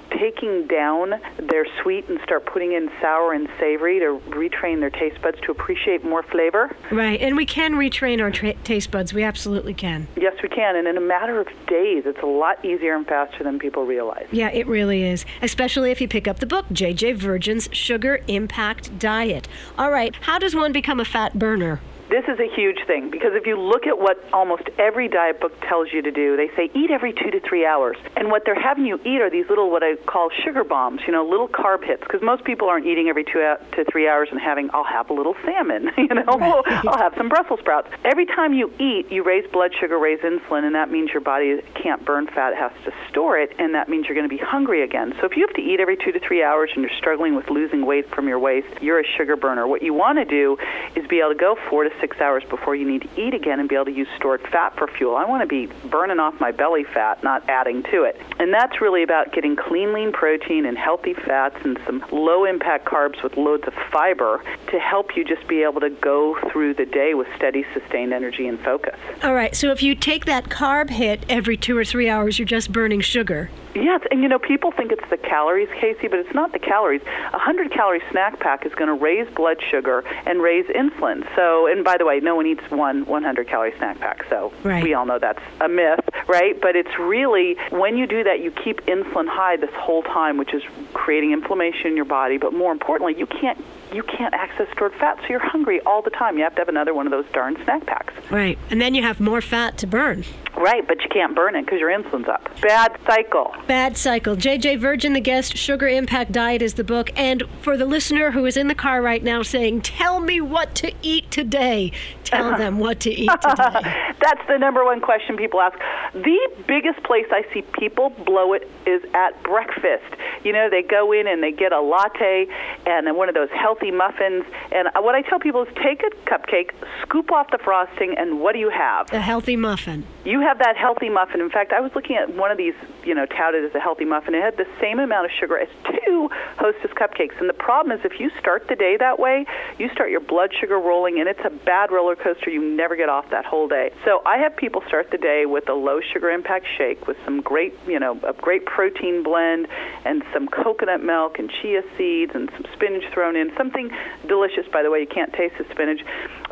down 0.68 1.14
their 1.38 1.66
sweet 1.82 2.08
and 2.08 2.18
start 2.22 2.46
putting 2.46 2.72
in 2.72 2.90
sour 3.00 3.32
and 3.32 3.48
savory 3.58 3.98
to 3.98 4.20
retrain 4.30 4.80
their 4.80 4.90
taste 4.90 5.20
buds 5.22 5.38
to 5.42 5.50
appreciate 5.50 6.04
more 6.04 6.22
flavor. 6.22 6.74
Right. 6.90 7.20
And 7.20 7.36
we 7.36 7.46
can 7.46 7.74
retrain 7.74 8.20
our 8.20 8.30
tra- 8.30 8.54
taste 8.64 8.90
buds. 8.90 9.12
We 9.12 9.22
absolutely 9.22 9.74
can. 9.74 10.08
Yes, 10.16 10.34
we 10.42 10.48
can, 10.48 10.76
and 10.76 10.88
in 10.88 10.96
a 10.96 11.00
matter 11.00 11.40
of 11.40 11.46
days, 11.66 12.04
it's 12.06 12.22
a 12.22 12.26
lot 12.26 12.64
easier 12.64 12.94
and 12.94 13.06
faster 13.06 13.44
than 13.44 13.58
people 13.58 13.84
realize. 13.84 14.26
Yeah, 14.32 14.50
it 14.50 14.66
really 14.66 15.02
is. 15.02 15.24
Especially 15.42 15.90
if 15.90 16.00
you 16.00 16.08
pick 16.08 16.26
up 16.26 16.38
the 16.38 16.46
book, 16.46 16.66
JJ 16.70 17.16
Virgin's 17.16 17.68
Sugar 17.72 18.20
Impact 18.26 18.98
Diet. 18.98 19.48
All 19.78 19.90
right. 19.90 20.14
How 20.22 20.38
does 20.38 20.54
one 20.54 20.72
become 20.72 21.00
a 21.00 21.04
fat 21.04 21.38
burner? 21.38 21.80
This 22.14 22.28
is 22.28 22.38
a 22.38 22.46
huge 22.46 22.78
thing 22.86 23.10
because 23.10 23.32
if 23.34 23.44
you 23.44 23.58
look 23.58 23.88
at 23.88 23.98
what 23.98 24.22
almost 24.32 24.62
every 24.78 25.08
diet 25.08 25.40
book 25.40 25.52
tells 25.62 25.92
you 25.92 26.00
to 26.00 26.12
do, 26.12 26.36
they 26.36 26.46
say 26.54 26.70
eat 26.72 26.92
every 26.92 27.12
two 27.12 27.32
to 27.32 27.40
three 27.40 27.66
hours. 27.66 27.96
And 28.16 28.30
what 28.30 28.44
they're 28.44 28.54
having 28.54 28.86
you 28.86 29.00
eat 29.04 29.20
are 29.20 29.30
these 29.30 29.48
little, 29.48 29.68
what 29.68 29.82
I 29.82 29.96
call 29.96 30.30
sugar 30.44 30.62
bombs, 30.62 31.00
you 31.08 31.12
know, 31.12 31.26
little 31.26 31.48
carb 31.48 31.82
hits. 31.82 32.02
Because 32.02 32.22
most 32.22 32.44
people 32.44 32.68
aren't 32.68 32.86
eating 32.86 33.08
every 33.08 33.24
two 33.24 33.40
uh, 33.40 33.56
to 33.74 33.84
three 33.90 34.08
hours 34.08 34.28
and 34.30 34.40
having, 34.40 34.70
I'll 34.72 34.84
have 34.84 35.10
a 35.10 35.12
little 35.12 35.34
salmon, 35.44 35.90
you 35.98 36.06
know, 36.06 36.22
I'll 36.86 36.98
have 36.98 37.14
some 37.16 37.28
Brussels 37.28 37.58
sprouts. 37.58 37.88
Every 38.04 38.26
time 38.26 38.54
you 38.54 38.72
eat, 38.78 39.10
you 39.10 39.24
raise 39.24 39.50
blood 39.50 39.72
sugar, 39.80 39.98
raise 39.98 40.20
insulin, 40.20 40.62
and 40.62 40.76
that 40.76 40.92
means 40.92 41.10
your 41.10 41.20
body 41.20 41.62
can't 41.74 42.04
burn 42.04 42.28
fat, 42.28 42.52
it 42.52 42.58
has 42.58 42.70
to 42.84 42.92
store 43.08 43.40
it, 43.40 43.56
and 43.58 43.74
that 43.74 43.88
means 43.88 44.06
you're 44.06 44.14
going 44.14 44.28
to 44.28 44.32
be 44.32 44.40
hungry 44.40 44.84
again. 44.84 45.14
So 45.18 45.26
if 45.26 45.36
you 45.36 45.44
have 45.44 45.56
to 45.56 45.62
eat 45.62 45.80
every 45.80 45.96
two 45.96 46.12
to 46.12 46.20
three 46.20 46.44
hours 46.44 46.70
and 46.74 46.84
you're 46.84 46.96
struggling 46.96 47.34
with 47.34 47.50
losing 47.50 47.84
weight 47.84 48.08
from 48.14 48.28
your 48.28 48.38
waist, 48.38 48.68
you're 48.80 49.00
a 49.00 49.06
sugar 49.16 49.34
burner. 49.34 49.66
What 49.66 49.82
you 49.82 49.94
want 49.94 50.18
to 50.18 50.24
do 50.24 50.56
is 50.94 51.04
be 51.08 51.18
able 51.18 51.30
to 51.30 51.34
go 51.34 51.56
four 51.68 51.82
to 51.82 51.90
six 52.00 52.03
hours 52.20 52.44
before 52.48 52.74
you 52.74 52.88
need 52.88 53.02
to 53.02 53.20
eat 53.20 53.34
again 53.34 53.60
and 53.60 53.68
be 53.68 53.74
able 53.74 53.86
to 53.86 53.92
use 53.92 54.08
stored 54.16 54.40
fat 54.42 54.76
for 54.76 54.86
fuel. 54.86 55.16
I 55.16 55.24
want 55.24 55.42
to 55.42 55.46
be 55.46 55.66
burning 55.88 56.18
off 56.18 56.38
my 56.40 56.52
belly 56.52 56.84
fat, 56.84 57.22
not 57.22 57.48
adding 57.48 57.82
to 57.84 58.02
it. 58.02 58.20
And 58.38 58.52
that's 58.52 58.80
really 58.80 59.02
about 59.02 59.32
getting 59.32 59.56
clean, 59.56 59.92
lean 59.92 60.12
protein 60.12 60.66
and 60.66 60.76
healthy 60.76 61.14
fats 61.14 61.56
and 61.64 61.78
some 61.86 62.04
low 62.12 62.44
impact 62.44 62.84
carbs 62.84 63.22
with 63.22 63.36
loads 63.36 63.66
of 63.66 63.74
fiber 63.90 64.42
to 64.68 64.78
help 64.78 65.16
you 65.16 65.24
just 65.24 65.46
be 65.48 65.62
able 65.62 65.80
to 65.80 65.90
go 65.90 66.38
through 66.50 66.74
the 66.74 66.86
day 66.86 67.14
with 67.14 67.28
steady, 67.36 67.64
sustained 67.72 68.12
energy 68.12 68.46
and 68.46 68.60
focus. 68.60 68.98
All 69.22 69.34
right. 69.34 69.54
So 69.54 69.70
if 69.70 69.82
you 69.82 69.94
take 69.94 70.24
that 70.26 70.48
carb 70.48 70.90
hit 70.90 71.24
every 71.28 71.56
two 71.56 71.76
or 71.76 71.84
three 71.84 72.08
hours, 72.08 72.38
you're 72.38 72.46
just 72.46 72.72
burning 72.72 73.00
sugar. 73.00 73.50
Yes, 73.74 74.02
and 74.10 74.22
you 74.22 74.28
know, 74.28 74.38
people 74.38 74.70
think 74.70 74.92
it's 74.92 75.08
the 75.10 75.16
calories, 75.16 75.68
Kacey, 75.80 76.08
but 76.08 76.20
it's 76.20 76.34
not 76.34 76.52
the 76.52 76.60
calories. 76.60 77.02
A 77.02 77.38
100 77.38 77.72
calorie 77.72 78.02
snack 78.10 78.38
pack 78.38 78.64
is 78.64 78.72
going 78.74 78.86
to 78.86 78.94
raise 78.94 79.28
blood 79.34 79.56
sugar 79.70 80.04
and 80.26 80.40
raise 80.40 80.66
insulin. 80.66 81.26
So, 81.34 81.66
and 81.66 81.83
by 81.84 81.96
the 81.98 82.04
way, 82.06 82.18
no 82.20 82.34
one 82.34 82.46
eats 82.46 82.68
one 82.70 83.04
100 83.06 83.46
calorie 83.46 83.74
snack 83.78 84.00
pack, 84.00 84.24
so 84.30 84.52
Right. 84.64 84.82
we 84.82 84.94
all 84.94 85.04
know 85.06 85.18
that's 85.18 85.42
a 85.60 85.68
myth, 85.68 86.00
right? 86.26 86.58
But 86.60 86.74
it's 86.74 86.98
really, 86.98 87.56
when 87.70 87.96
you 87.96 88.06
do 88.06 88.24
that, 88.24 88.40
you 88.40 88.50
keep 88.50 88.80
insulin 88.86 89.28
high 89.28 89.56
this 89.56 89.70
whole 89.74 90.02
time, 90.02 90.38
which 90.38 90.54
is 90.54 90.62
creating 90.94 91.32
inflammation 91.32 91.88
in 91.88 91.96
your 91.96 92.06
body, 92.06 92.38
but 92.38 92.52
more 92.52 92.72
importantly, 92.72 93.14
you 93.16 93.26
can't. 93.26 93.62
You 93.94 94.02
can't 94.02 94.34
access 94.34 94.66
stored 94.72 94.92
fat, 94.94 95.18
so 95.20 95.28
you're 95.28 95.38
hungry 95.38 95.80
all 95.82 96.02
the 96.02 96.10
time. 96.10 96.36
You 96.36 96.42
have 96.42 96.54
to 96.56 96.60
have 96.60 96.68
another 96.68 96.92
one 96.92 97.06
of 97.06 97.12
those 97.12 97.26
darn 97.32 97.56
snack 97.62 97.86
packs. 97.86 98.12
Right. 98.28 98.58
And 98.70 98.80
then 98.80 98.94
you 98.94 99.02
have 99.02 99.20
more 99.20 99.40
fat 99.40 99.78
to 99.78 99.86
burn. 99.86 100.24
Right, 100.56 100.86
but 100.86 101.02
you 101.02 101.08
can't 101.08 101.34
burn 101.34 101.56
it 101.56 101.64
because 101.64 101.80
your 101.80 101.90
insulin's 101.90 102.28
up. 102.28 102.48
Bad 102.60 102.96
cycle. 103.06 103.54
Bad 103.66 103.96
cycle. 103.96 104.36
JJ 104.36 104.78
Virgin, 104.78 105.12
the 105.12 105.20
guest, 105.20 105.56
Sugar 105.56 105.88
Impact 105.88 106.32
Diet 106.32 106.62
is 106.62 106.74
the 106.74 106.84
book. 106.84 107.10
And 107.16 107.42
for 107.60 107.76
the 107.76 107.86
listener 107.86 108.30
who 108.30 108.46
is 108.46 108.56
in 108.56 108.68
the 108.68 108.74
car 108.74 109.02
right 109.02 109.22
now 109.22 109.42
saying, 109.42 109.82
Tell 109.82 110.20
me 110.20 110.40
what 110.40 110.74
to 110.76 110.92
eat 111.02 111.30
today, 111.30 111.92
tell 112.22 112.48
uh-huh. 112.48 112.58
them 112.58 112.78
what 112.78 113.00
to 113.00 113.10
eat 113.10 113.30
today. 113.42 114.12
That's 114.20 114.46
the 114.48 114.56
number 114.58 114.84
one 114.84 115.00
question 115.00 115.36
people 115.36 115.60
ask. 115.60 115.78
The 116.12 116.38
biggest 116.66 117.02
place 117.02 117.26
I 117.30 117.44
see 117.52 117.62
people 117.62 118.10
blow 118.10 118.52
it 118.52 118.70
is 118.86 119.02
at 119.12 119.42
breakfast. 119.42 120.04
You 120.44 120.52
know, 120.52 120.70
they 120.70 120.82
go 120.82 121.12
in 121.12 121.26
and 121.26 121.42
they 121.42 121.52
get 121.52 121.72
a 121.72 121.80
latte 121.80 122.46
and 122.86 123.06
then 123.06 123.16
one 123.16 123.28
of 123.28 123.34
those 123.34 123.50
healthy 123.50 123.83
muffins. 123.90 124.44
And 124.72 124.88
what 125.00 125.14
I 125.14 125.22
tell 125.22 125.38
people 125.38 125.62
is 125.62 125.68
take 125.82 126.02
a 126.02 126.10
cupcake, 126.28 126.70
scoop 127.02 127.32
off 127.32 127.50
the 127.50 127.58
frosting, 127.58 128.14
and 128.16 128.40
what 128.40 128.52
do 128.52 128.58
you 128.58 128.70
have? 128.70 129.12
A 129.12 129.20
healthy 129.20 129.56
muffin. 129.56 130.04
You 130.24 130.40
have 130.40 130.58
that 130.58 130.76
healthy 130.76 131.10
muffin. 131.10 131.40
In 131.40 131.50
fact, 131.50 131.72
I 131.72 131.80
was 131.80 131.92
looking 131.94 132.16
at 132.16 132.34
one 132.34 132.50
of 132.50 132.56
these, 132.56 132.74
you 133.04 133.14
know, 133.14 133.26
touted 133.26 133.64
as 133.64 133.74
a 133.74 133.80
healthy 133.80 134.04
muffin. 134.04 134.34
It 134.34 134.42
had 134.42 134.56
the 134.56 134.66
same 134.80 134.98
amount 134.98 135.26
of 135.26 135.32
sugar 135.38 135.58
as 135.58 135.68
two 135.84 136.30
Hostess 136.58 136.92
cupcakes. 136.92 137.38
And 137.40 137.48
the 137.48 137.54
problem 137.54 137.96
is, 137.98 138.04
if 138.04 138.18
you 138.18 138.30
start 138.38 138.68
the 138.68 138.76
day 138.76 138.96
that 138.98 139.18
way, 139.18 139.44
you 139.78 139.90
start 139.90 140.10
your 140.10 140.20
blood 140.20 140.50
sugar 140.58 140.78
rolling, 140.78 141.20
and 141.20 141.28
it's 141.28 141.44
a 141.44 141.50
bad 141.50 141.90
roller 141.90 142.16
coaster. 142.16 142.50
You 142.50 142.62
never 142.62 142.96
get 142.96 143.08
off 143.08 143.28
that 143.30 143.44
whole 143.44 143.68
day. 143.68 143.90
So 144.04 144.22
I 144.24 144.38
have 144.38 144.56
people 144.56 144.82
start 144.86 145.10
the 145.10 145.18
day 145.18 145.44
with 145.46 145.68
a 145.68 145.74
low 145.74 146.00
sugar 146.00 146.30
impact 146.30 146.66
shake 146.78 147.06
with 147.06 147.16
some 147.24 147.40
great, 147.40 147.74
you 147.86 147.98
know, 147.98 148.18
a 148.26 148.32
great 148.32 148.64
protein 148.64 149.22
blend 149.22 149.66
and 150.04 150.22
some 150.32 150.48
coconut 150.48 151.02
milk 151.02 151.38
and 151.38 151.50
chia 151.50 151.82
seeds 151.98 152.32
and 152.34 152.50
some 152.52 152.64
spinach 152.72 153.04
thrown 153.12 153.36
in. 153.36 153.52
Something 153.74 153.96
delicious, 154.28 154.66
by 154.72 154.82
the 154.82 154.90
way. 154.90 155.00
You 155.00 155.06
can't 155.06 155.32
taste 155.32 155.54
the 155.58 155.64
spinach. 155.70 156.00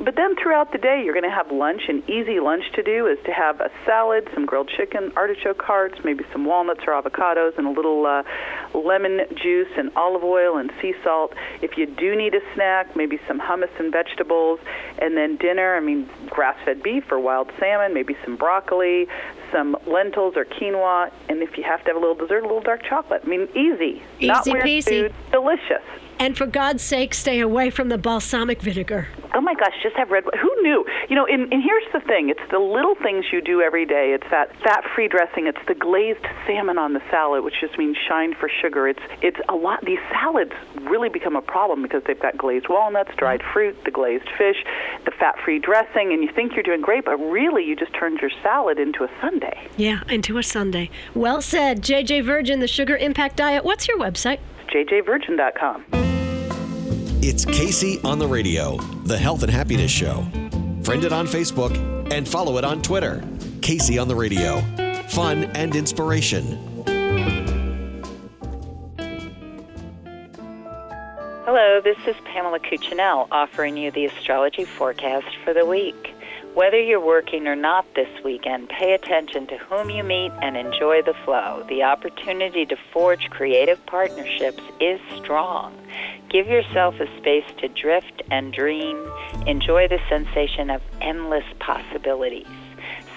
But 0.00 0.16
then 0.16 0.34
throughout 0.36 0.72
the 0.72 0.78
day, 0.78 1.02
you're 1.04 1.14
going 1.14 1.28
to 1.28 1.34
have 1.34 1.52
lunch. 1.52 1.82
An 1.88 2.02
easy 2.08 2.40
lunch 2.40 2.64
to 2.74 2.82
do 2.82 3.06
is 3.06 3.18
to 3.26 3.32
have 3.32 3.60
a 3.60 3.70
salad, 3.86 4.28
some 4.34 4.44
grilled 4.44 4.68
chicken, 4.76 5.12
artichoke 5.16 5.62
hearts, 5.62 5.98
maybe 6.04 6.24
some 6.32 6.44
walnuts 6.44 6.80
or 6.86 7.00
avocados, 7.00 7.56
and 7.58 7.66
a 7.66 7.70
little 7.70 8.06
uh, 8.06 8.24
lemon 8.76 9.20
juice 9.36 9.68
and 9.76 9.92
olive 9.94 10.24
oil 10.24 10.56
and 10.56 10.72
sea 10.80 10.94
salt. 11.04 11.32
If 11.60 11.78
you 11.78 11.86
do 11.86 12.16
need 12.16 12.34
a 12.34 12.40
snack, 12.54 12.96
maybe 12.96 13.20
some 13.28 13.38
hummus 13.40 13.70
and 13.78 13.92
vegetables. 13.92 14.58
And 14.98 15.16
then 15.16 15.36
dinner, 15.36 15.76
I 15.76 15.80
mean, 15.80 16.08
grass 16.28 16.56
fed 16.64 16.82
beef 16.82 17.04
or 17.12 17.20
wild 17.20 17.52
salmon, 17.60 17.94
maybe 17.94 18.16
some 18.24 18.36
broccoli, 18.36 19.06
some 19.52 19.76
lentils 19.86 20.36
or 20.36 20.44
quinoa. 20.44 21.12
And 21.28 21.42
if 21.42 21.56
you 21.56 21.62
have 21.62 21.84
to 21.84 21.88
have 21.88 21.96
a 21.96 22.00
little 22.00 22.16
dessert, 22.16 22.40
a 22.40 22.46
little 22.46 22.60
dark 22.60 22.82
chocolate. 22.82 23.22
I 23.24 23.28
mean, 23.28 23.48
easy. 23.54 24.02
Not 24.20 24.44
weird 24.46 24.64
peasy. 24.64 24.84
food, 24.84 25.14
delicious. 25.30 25.84
And 26.22 26.38
for 26.38 26.46
God's 26.46 26.84
sake, 26.84 27.14
stay 27.14 27.40
away 27.40 27.68
from 27.70 27.88
the 27.88 27.98
balsamic 27.98 28.62
vinegar. 28.62 29.08
Oh 29.34 29.40
my 29.40 29.54
gosh, 29.54 29.72
just 29.82 29.96
have 29.96 30.10
red. 30.12 30.22
Who 30.40 30.62
knew? 30.62 30.84
You 31.08 31.16
know, 31.16 31.26
and, 31.26 31.52
and 31.52 31.60
here's 31.60 31.92
the 31.92 31.98
thing: 31.98 32.28
it's 32.28 32.48
the 32.52 32.60
little 32.60 32.94
things 32.94 33.24
you 33.32 33.40
do 33.40 33.60
every 33.60 33.84
day. 33.84 34.14
It's 34.14 34.30
that 34.30 34.54
fat-free 34.62 35.08
dressing. 35.08 35.48
It's 35.48 35.58
the 35.66 35.74
glazed 35.74 36.24
salmon 36.46 36.78
on 36.78 36.92
the 36.92 37.02
salad, 37.10 37.42
which 37.42 37.54
just 37.60 37.76
means 37.76 37.96
shine 38.08 38.36
for 38.38 38.48
sugar. 38.48 38.86
It's 38.86 39.02
it's 39.20 39.40
a 39.48 39.56
lot. 39.56 39.84
These 39.84 39.98
salads 40.12 40.52
really 40.82 41.08
become 41.08 41.34
a 41.34 41.42
problem 41.42 41.82
because 41.82 42.04
they've 42.06 42.20
got 42.20 42.38
glazed 42.38 42.68
walnuts, 42.68 43.10
dried 43.16 43.42
fruit, 43.52 43.76
the 43.84 43.90
glazed 43.90 44.28
fish, 44.38 44.62
the 45.04 45.10
fat-free 45.10 45.58
dressing, 45.58 46.12
and 46.12 46.22
you 46.22 46.30
think 46.32 46.54
you're 46.54 46.62
doing 46.62 46.82
great, 46.82 47.04
but 47.04 47.16
really 47.16 47.64
you 47.64 47.74
just 47.74 47.94
turned 47.98 48.20
your 48.20 48.30
salad 48.44 48.78
into 48.78 49.02
a 49.02 49.10
sundae. 49.20 49.58
Yeah, 49.76 50.02
into 50.08 50.38
a 50.38 50.44
sundae. 50.44 50.88
Well 51.16 51.42
said, 51.42 51.82
JJ 51.82 52.24
Virgin, 52.24 52.60
the 52.60 52.68
Sugar 52.68 52.96
Impact 52.96 53.34
Diet. 53.34 53.64
What's 53.64 53.88
your 53.88 53.98
website? 53.98 54.38
jjvirgin.com. 54.68 56.11
It's 57.24 57.44
Kacey 57.44 58.04
on 58.04 58.18
the 58.18 58.26
Radio, 58.26 58.78
the 59.04 59.16
Health 59.16 59.44
and 59.44 59.52
Happiness 59.52 59.92
Show. 59.92 60.26
Friend 60.82 61.04
it 61.04 61.12
on 61.12 61.28
Facebook 61.28 61.72
and 62.12 62.26
follow 62.26 62.58
it 62.58 62.64
on 62.64 62.82
Twitter. 62.82 63.22
Kacey 63.60 64.02
on 64.02 64.08
the 64.08 64.16
Radio. 64.16 64.60
Fun 65.06 65.44
and 65.54 65.76
inspiration. 65.76 66.42
Hello, 71.44 71.80
this 71.80 71.98
is 72.08 72.16
Pamela 72.24 72.58
Cuccinell 72.58 73.28
offering 73.30 73.76
you 73.76 73.92
the 73.92 74.06
astrology 74.06 74.64
forecast 74.64 75.36
for 75.44 75.54
the 75.54 75.64
week. 75.64 76.11
Whether 76.54 76.78
you're 76.78 77.00
working 77.00 77.46
or 77.46 77.56
not 77.56 77.86
this 77.94 78.22
weekend, 78.22 78.68
pay 78.68 78.92
attention 78.92 79.46
to 79.46 79.56
whom 79.56 79.88
you 79.88 80.04
meet 80.04 80.32
and 80.42 80.54
enjoy 80.54 81.00
the 81.00 81.14
flow. 81.24 81.64
The 81.66 81.82
opportunity 81.82 82.66
to 82.66 82.76
forge 82.92 83.30
creative 83.30 83.84
partnerships 83.86 84.62
is 84.78 85.00
strong. 85.16 85.74
Give 86.28 86.46
yourself 86.46 87.00
a 87.00 87.06
space 87.16 87.46
to 87.56 87.68
drift 87.68 88.22
and 88.30 88.52
dream. 88.52 89.02
Enjoy 89.46 89.88
the 89.88 89.98
sensation 90.10 90.68
of 90.68 90.82
endless 91.00 91.46
possibilities. 91.58 92.46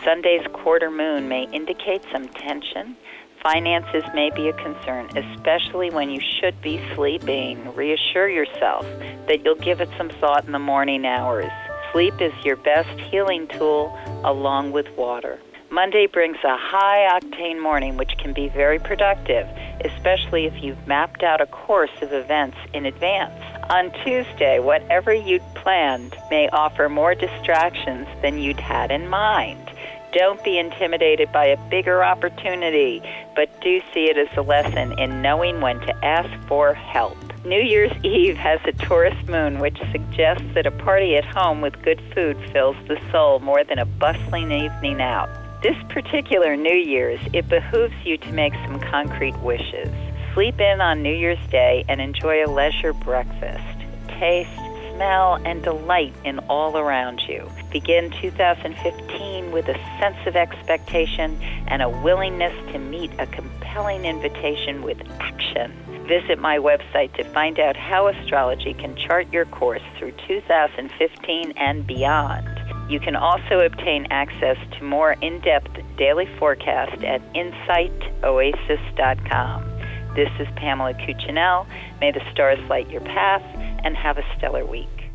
Sunday's 0.06 0.48
quarter 0.54 0.89
moon 0.89 1.27
may 1.27 1.44
indicate 1.51 2.04
some 2.13 2.30
tension. 2.30 2.96
Finances 3.44 4.06
may 4.13 4.30
be 4.34 4.48
a 4.48 4.54
concern, 4.54 5.10
especially 5.18 5.89
when 5.89 6.10
you 6.10 6.22
should 6.39 6.62
be 6.62 6.82
sleeping. 6.96 7.75
Reassure 7.75 8.30
yourself 8.30 8.86
that 9.27 9.44
you'll 9.44 9.56
give 9.56 9.82
it 9.82 9.89
some 9.98 10.10
thought 10.10 10.46
in 10.46 10.54
the 10.54 10.60
morning 10.60 11.06
hours. 11.06 11.51
Sleep 11.95 12.19
is 12.19 12.33
your 12.43 12.57
best 12.57 12.99
healing 13.09 13.47
tool, 13.47 13.97
along 14.25 14.73
with 14.73 14.85
water. 14.97 15.39
Monday 15.69 16.07
brings 16.07 16.35
a 16.43 16.57
high 16.57 17.17
octane 17.17 17.61
morning, 17.61 17.95
which 17.95 18.17
can 18.17 18.33
be 18.33 18.49
very 18.49 18.79
productive, 18.79 19.47
especially 19.79 20.43
if 20.45 20.61
you've 20.61 20.85
mapped 20.87 21.23
out 21.23 21.39
a 21.39 21.45
course 21.45 22.01
of 22.01 22.11
events 22.11 22.57
in 22.73 22.85
advance. 22.85 23.41
On 23.69 23.93
Tuesday, 24.03 24.59
whatever 24.59 25.13
you'd 25.13 25.41
planned 25.55 26.13
may 26.29 26.49
offer 26.49 26.89
more 26.89 27.15
distractions 27.15 28.09
than 28.21 28.39
you'd 28.39 28.59
had 28.59 28.91
in 28.91 29.07
mind. 29.07 29.71
Don't 30.11 30.43
be 30.43 30.59
intimidated 30.59 31.31
by 31.31 31.45
a 31.45 31.69
bigger 31.69 32.03
opportunity, 32.03 33.01
but 33.37 33.47
do 33.61 33.79
see 33.93 34.09
it 34.09 34.17
as 34.17 34.27
a 34.35 34.41
lesson 34.41 34.99
in 34.99 35.21
knowing 35.21 35.61
when 35.61 35.79
to 35.79 36.05
ask 36.05 36.45
for 36.49 36.73
help. 36.73 37.15
New 37.45 37.61
Year's 37.61 37.91
Eve 38.03 38.35
has 38.37 38.59
a 38.65 38.71
Taurus 38.71 39.15
moon, 39.27 39.59
which 39.59 39.77
suggests 39.91 40.47
that 40.55 40.65
a 40.65 40.71
party 40.71 41.15
at 41.15 41.23
home 41.23 41.61
with 41.61 41.79
good 41.83 42.01
food 42.15 42.35
fills 42.51 42.75
the 42.87 42.99
soul 43.11 43.37
more 43.37 43.63
than 43.63 43.77
a 43.77 43.85
bustling 43.85 44.51
evening 44.51 44.99
out. 44.99 45.29
This 45.61 45.77
particular 45.89 46.57
New 46.57 46.75
Year's, 46.75 47.19
it 47.33 47.47
behooves 47.47 47.93
you 48.03 48.17
to 48.17 48.31
make 48.31 48.55
some 48.65 48.79
concrete 48.79 49.37
wishes. 49.41 49.89
Sleep 50.33 50.59
in 50.59 50.81
on 50.81 51.03
New 51.03 51.13
Year's 51.13 51.37
Day 51.51 51.85
and 51.87 52.01
enjoy 52.01 52.43
a 52.43 52.49
leisure 52.49 52.93
breakfast. 52.93 53.77
Taste, 54.07 54.49
smell, 54.95 55.35
and 55.45 55.61
delight 55.61 56.15
in 56.23 56.39
all 56.49 56.75
around 56.79 57.21
you. 57.27 57.47
Begin 57.69 58.09
2015 58.21 59.51
with 59.51 59.67
a 59.67 59.77
sense 59.99 60.17
of 60.25 60.35
expectation 60.35 61.39
and 61.67 61.83
a 61.83 61.89
willingness 61.89 62.55
to 62.71 62.79
meet 62.79 63.11
a 63.19 63.27
compelling 63.27 64.05
invitation 64.05 64.81
with 64.81 64.97
action. 65.19 65.94
Visit 66.07 66.39
my 66.39 66.57
website 66.57 67.13
to 67.15 67.24
find 67.31 67.59
out 67.59 67.75
how 67.75 68.07
astrology 68.07 68.74
can 68.75 68.95
chart 68.95 69.33
your 69.33 69.43
course 69.45 69.81
through 69.97 70.12
2015 70.27 71.53
and 71.57 71.88
beyond. 71.88 72.47
You 72.89 73.00
can 73.00 73.15
also 73.15 73.62
obtain 73.62 74.05
access 74.12 74.57
to 74.77 74.83
more 74.83 75.13
in 75.13 75.41
depth 75.41 75.71
daily 75.97 76.27
forecast 76.38 77.03
at 77.03 77.24
insightoasis.com. 77.33 79.71
This 80.15 80.29
is 80.39 80.47
Pamela 80.55 80.93
Cuccinell. 80.93 81.65
May 82.00 82.12
the 82.12 82.21
stars 82.31 82.59
light 82.69 82.88
your 82.91 83.01
path 83.01 83.41
and 83.83 83.97
have 83.97 84.19
a 84.19 84.24
stellar 84.38 84.63
week. 84.63 85.09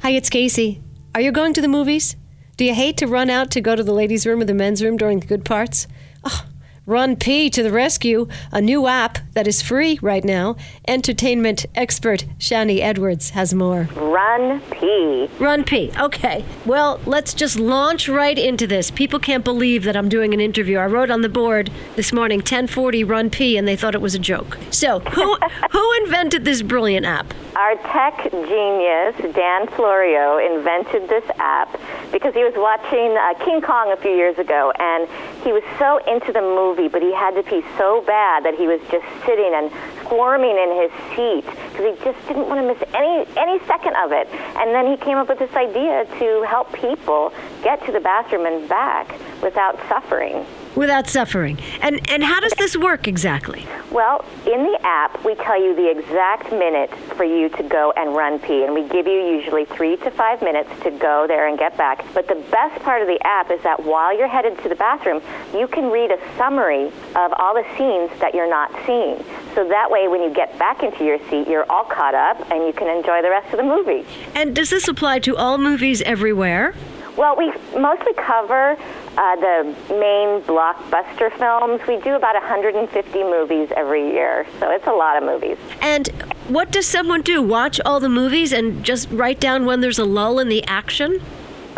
Hi, 0.00 0.10
it's 0.10 0.30
Kacey. 0.30 0.80
Are 1.14 1.20
you 1.20 1.30
going 1.30 1.52
to 1.52 1.60
the 1.60 1.68
movies? 1.68 2.16
Do 2.56 2.64
you 2.64 2.74
hate 2.74 2.96
to 2.96 3.06
run 3.06 3.28
out 3.28 3.50
to 3.50 3.60
go 3.60 3.76
to 3.76 3.84
the 3.84 3.92
ladies' 3.92 4.26
room 4.26 4.40
or 4.40 4.46
the 4.46 4.54
men's 4.54 4.82
room 4.82 4.96
during 4.96 5.20
the 5.20 5.26
good 5.26 5.44
parts? 5.44 5.86
Oh, 6.24 6.46
Run 6.84 7.14
Pee 7.14 7.48
to 7.50 7.62
the 7.62 7.70
rescue, 7.70 8.26
a 8.50 8.60
new 8.60 8.88
app 8.88 9.18
that 9.34 9.46
is 9.46 9.62
free 9.62 10.00
right 10.02 10.24
now. 10.24 10.56
Entertainment 10.88 11.64
expert 11.76 12.24
Shani 12.40 12.80
Edwards 12.80 13.30
has 13.30 13.54
more. 13.54 13.88
Run 13.94 14.60
Pee. 14.62 15.28
Run 15.38 15.62
Pee. 15.62 15.92
Okay. 15.96 16.44
Well, 16.66 17.00
let's 17.06 17.34
just 17.34 17.56
launch 17.56 18.08
right 18.08 18.36
into 18.36 18.66
this. 18.66 18.90
People 18.90 19.20
can't 19.20 19.44
believe 19.44 19.84
that 19.84 19.96
I'm 19.96 20.08
doing 20.08 20.34
an 20.34 20.40
interview. 20.40 20.78
I 20.78 20.86
wrote 20.86 21.10
on 21.10 21.20
the 21.20 21.28
board 21.28 21.70
this 21.94 22.12
morning 22.12 22.40
1040 22.40 23.04
Run 23.04 23.30
Pee 23.30 23.56
and 23.56 23.68
they 23.68 23.76
thought 23.76 23.94
it 23.94 24.00
was 24.00 24.16
a 24.16 24.18
joke. 24.18 24.58
So, 24.70 24.98
who 24.98 25.36
who 25.70 25.92
invented 26.02 26.44
this 26.44 26.62
brilliant 26.62 27.06
app? 27.06 27.32
Our 27.54 27.76
tech 27.76 28.32
genius, 28.32 29.34
Dan 29.34 29.68
Florio, 29.68 30.38
invented 30.38 31.08
this 31.08 31.24
app 31.38 31.78
because 32.10 32.32
he 32.32 32.42
was 32.42 32.54
watching 32.56 33.14
uh, 33.14 33.44
King 33.44 33.60
Kong 33.60 33.92
a 33.92 33.96
few 33.96 34.10
years 34.10 34.38
ago 34.38 34.72
and 34.78 35.06
he 35.44 35.52
was 35.52 35.62
so 35.78 35.98
into 36.10 36.32
the 36.32 36.40
movie, 36.40 36.71
but 36.72 37.02
he 37.02 37.12
had 37.12 37.34
to 37.34 37.42
pee 37.42 37.62
so 37.76 38.02
bad 38.02 38.44
that 38.44 38.54
he 38.54 38.66
was 38.66 38.80
just 38.90 39.04
sitting 39.26 39.52
and 39.54 39.70
squirming 40.00 40.56
in 40.56 40.70
his 40.82 40.90
seat 41.14 41.44
because 41.70 41.98
he 41.98 42.04
just 42.04 42.28
didn't 42.28 42.48
want 42.48 42.60
to 42.60 42.66
miss 42.66 42.82
any, 42.94 43.26
any 43.36 43.58
second 43.66 43.94
of 43.96 44.12
it. 44.12 44.28
And 44.56 44.74
then 44.74 44.86
he 44.86 44.96
came 44.96 45.18
up 45.18 45.28
with 45.28 45.38
this 45.38 45.54
idea 45.54 46.06
to 46.18 46.42
help 46.48 46.72
people 46.72 47.32
get 47.62 47.84
to 47.86 47.92
the 47.92 48.00
bathroom 48.00 48.46
and 48.46 48.68
back 48.68 49.14
without 49.42 49.78
suffering. 49.88 50.46
Without 50.74 51.08
suffering. 51.08 51.58
And 51.80 52.00
and 52.10 52.24
how 52.24 52.40
does 52.40 52.52
this 52.52 52.76
work 52.76 53.06
exactly? 53.06 53.66
Well, 53.90 54.24
in 54.46 54.64
the 54.64 54.78
app, 54.82 55.22
we 55.22 55.34
tell 55.34 55.62
you 55.62 55.76
the 55.76 55.90
exact 55.90 56.50
minute 56.50 56.90
for 57.16 57.24
you 57.24 57.50
to 57.50 57.62
go 57.62 57.92
and 57.94 58.16
run 58.16 58.38
pee, 58.38 58.64
and 58.64 58.72
we 58.72 58.88
give 58.88 59.06
you 59.06 59.20
usually 59.20 59.66
three 59.66 59.96
to 59.98 60.10
five 60.10 60.40
minutes 60.40 60.70
to 60.82 60.90
go 60.90 61.26
there 61.28 61.48
and 61.48 61.58
get 61.58 61.76
back. 61.76 62.02
But 62.14 62.26
the 62.26 62.42
best 62.50 62.82
part 62.82 63.02
of 63.02 63.08
the 63.08 63.22
app 63.22 63.50
is 63.50 63.62
that 63.64 63.84
while 63.84 64.16
you're 64.16 64.28
headed 64.28 64.58
to 64.62 64.68
the 64.70 64.74
bathroom, 64.74 65.20
you 65.54 65.68
can 65.68 65.90
read 65.90 66.10
a 66.10 66.18
summary 66.38 66.86
of 66.86 67.32
all 67.36 67.54
the 67.54 67.66
scenes 67.76 68.10
that 68.20 68.34
you're 68.34 68.48
not 68.48 68.70
seeing. 68.86 69.22
So 69.54 69.68
that 69.68 69.90
way, 69.90 70.08
when 70.08 70.22
you 70.22 70.32
get 70.32 70.58
back 70.58 70.82
into 70.82 71.04
your 71.04 71.18
seat, 71.28 71.48
you're 71.48 71.70
all 71.70 71.84
caught 71.84 72.14
up 72.14 72.50
and 72.50 72.64
you 72.64 72.72
can 72.72 72.88
enjoy 72.88 73.20
the 73.20 73.30
rest 73.30 73.52
of 73.52 73.58
the 73.58 73.62
movie. 73.62 74.06
And 74.34 74.56
does 74.56 74.70
this 74.70 74.88
apply 74.88 75.18
to 75.20 75.36
all 75.36 75.58
movies 75.58 76.00
everywhere? 76.02 76.74
Well, 77.16 77.36
we 77.36 77.52
mostly 77.78 78.14
cover 78.14 78.78
uh, 79.16 79.36
the 79.36 79.76
main 79.90 80.40
blockbuster 80.42 81.30
films. 81.38 81.80
We 81.86 81.98
do 81.98 82.14
about 82.14 82.34
150 82.34 83.22
movies 83.24 83.68
every 83.76 84.10
year, 84.12 84.46
so 84.58 84.70
it's 84.70 84.86
a 84.86 84.92
lot 84.92 85.16
of 85.16 85.24
movies. 85.24 85.58
And 85.80 86.08
what 86.48 86.70
does 86.70 86.86
someone 86.86 87.22
do? 87.22 87.42
Watch 87.42 87.80
all 87.84 88.00
the 88.00 88.08
movies 88.08 88.52
and 88.52 88.84
just 88.84 89.08
write 89.10 89.40
down 89.40 89.66
when 89.66 89.80
there's 89.80 89.98
a 89.98 90.04
lull 90.04 90.38
in 90.38 90.48
the 90.48 90.64
action? 90.66 91.20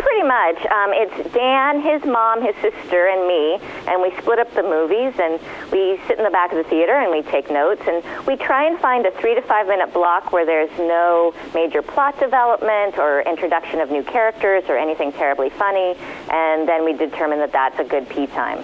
Pretty 0.05 0.27
much. 0.27 0.57
Um, 0.67 0.91
it's 0.93 1.33
Dan, 1.33 1.81
his 1.81 2.05
mom, 2.05 2.39
his 2.39 2.53
sister, 2.61 3.07
and 3.07 3.27
me, 3.27 3.57
and 3.87 4.03
we 4.03 4.15
split 4.21 4.37
up 4.37 4.53
the 4.53 4.61
movies, 4.61 5.13
and 5.17 5.41
we 5.71 5.99
sit 6.07 6.19
in 6.19 6.23
the 6.23 6.29
back 6.29 6.51
of 6.51 6.57
the 6.63 6.69
theater 6.69 6.93
and 6.93 7.09
we 7.09 7.23
take 7.23 7.49
notes, 7.49 7.81
and 7.87 8.03
we 8.27 8.35
try 8.35 8.67
and 8.67 8.79
find 8.79 9.07
a 9.07 9.11
three 9.19 9.33
to 9.33 9.41
five 9.41 9.67
minute 9.67 9.91
block 9.93 10.31
where 10.31 10.45
there's 10.45 10.69
no 10.77 11.33
major 11.55 11.81
plot 11.81 12.19
development 12.19 12.99
or 12.99 13.21
introduction 13.21 13.81
of 13.81 13.89
new 13.89 14.03
characters 14.03 14.63
or 14.69 14.77
anything 14.77 15.11
terribly 15.11 15.49
funny, 15.49 15.95
and 16.29 16.69
then 16.69 16.85
we 16.85 16.93
determine 16.93 17.39
that 17.39 17.51
that's 17.51 17.79
a 17.79 17.83
good 17.83 18.07
pee 18.07 18.27
time. 18.27 18.63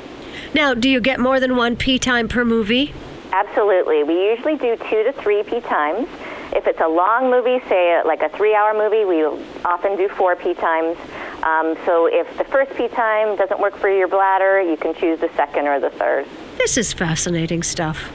Now, 0.54 0.76
do 0.76 0.88
you 0.88 1.02
get 1.02 1.20
more 1.20 1.40
than 1.40 1.56
one 1.56 1.76
pee 1.76 1.98
time 1.98 2.28
per 2.28 2.46
movie? 2.46 2.94
Absolutely. 3.34 4.04
We 4.04 4.30
usually 4.30 4.58
do 4.58 4.76
two 4.76 5.04
to 5.04 5.14
three 5.14 5.42
pee 5.42 5.62
times. 5.62 6.08
If 6.54 6.68
it's 6.68 6.82
a 6.82 6.88
long 6.88 7.32
movie, 7.32 7.60
say 7.70 8.02
like 8.04 8.22
a 8.22 8.30
three 8.30 8.54
hour 8.54 8.74
movie, 8.74 9.06
we 9.06 9.24
often 9.64 9.96
do 9.96 10.10
four 10.10 10.36
pee 10.36 10.54
times. 10.54 10.98
Um, 11.44 11.76
so 11.86 12.08
if 12.08 12.38
the 12.38 12.44
first 12.46 12.76
pee 12.76 12.88
time 12.90 13.36
doesn't 13.38 13.60
work 13.60 13.76
for 13.78 13.90
your 13.90 14.08
bladder, 14.08 14.62
you 14.62 14.78
can 14.78 14.94
choose 14.94 15.20
the 15.20 15.30
second 15.36 15.68
or 15.68 15.80
the 15.80 15.90
third. 15.92 16.28
This 16.58 16.78
is 16.78 16.94
fascinating 16.94 17.64
stuff. 17.64 18.12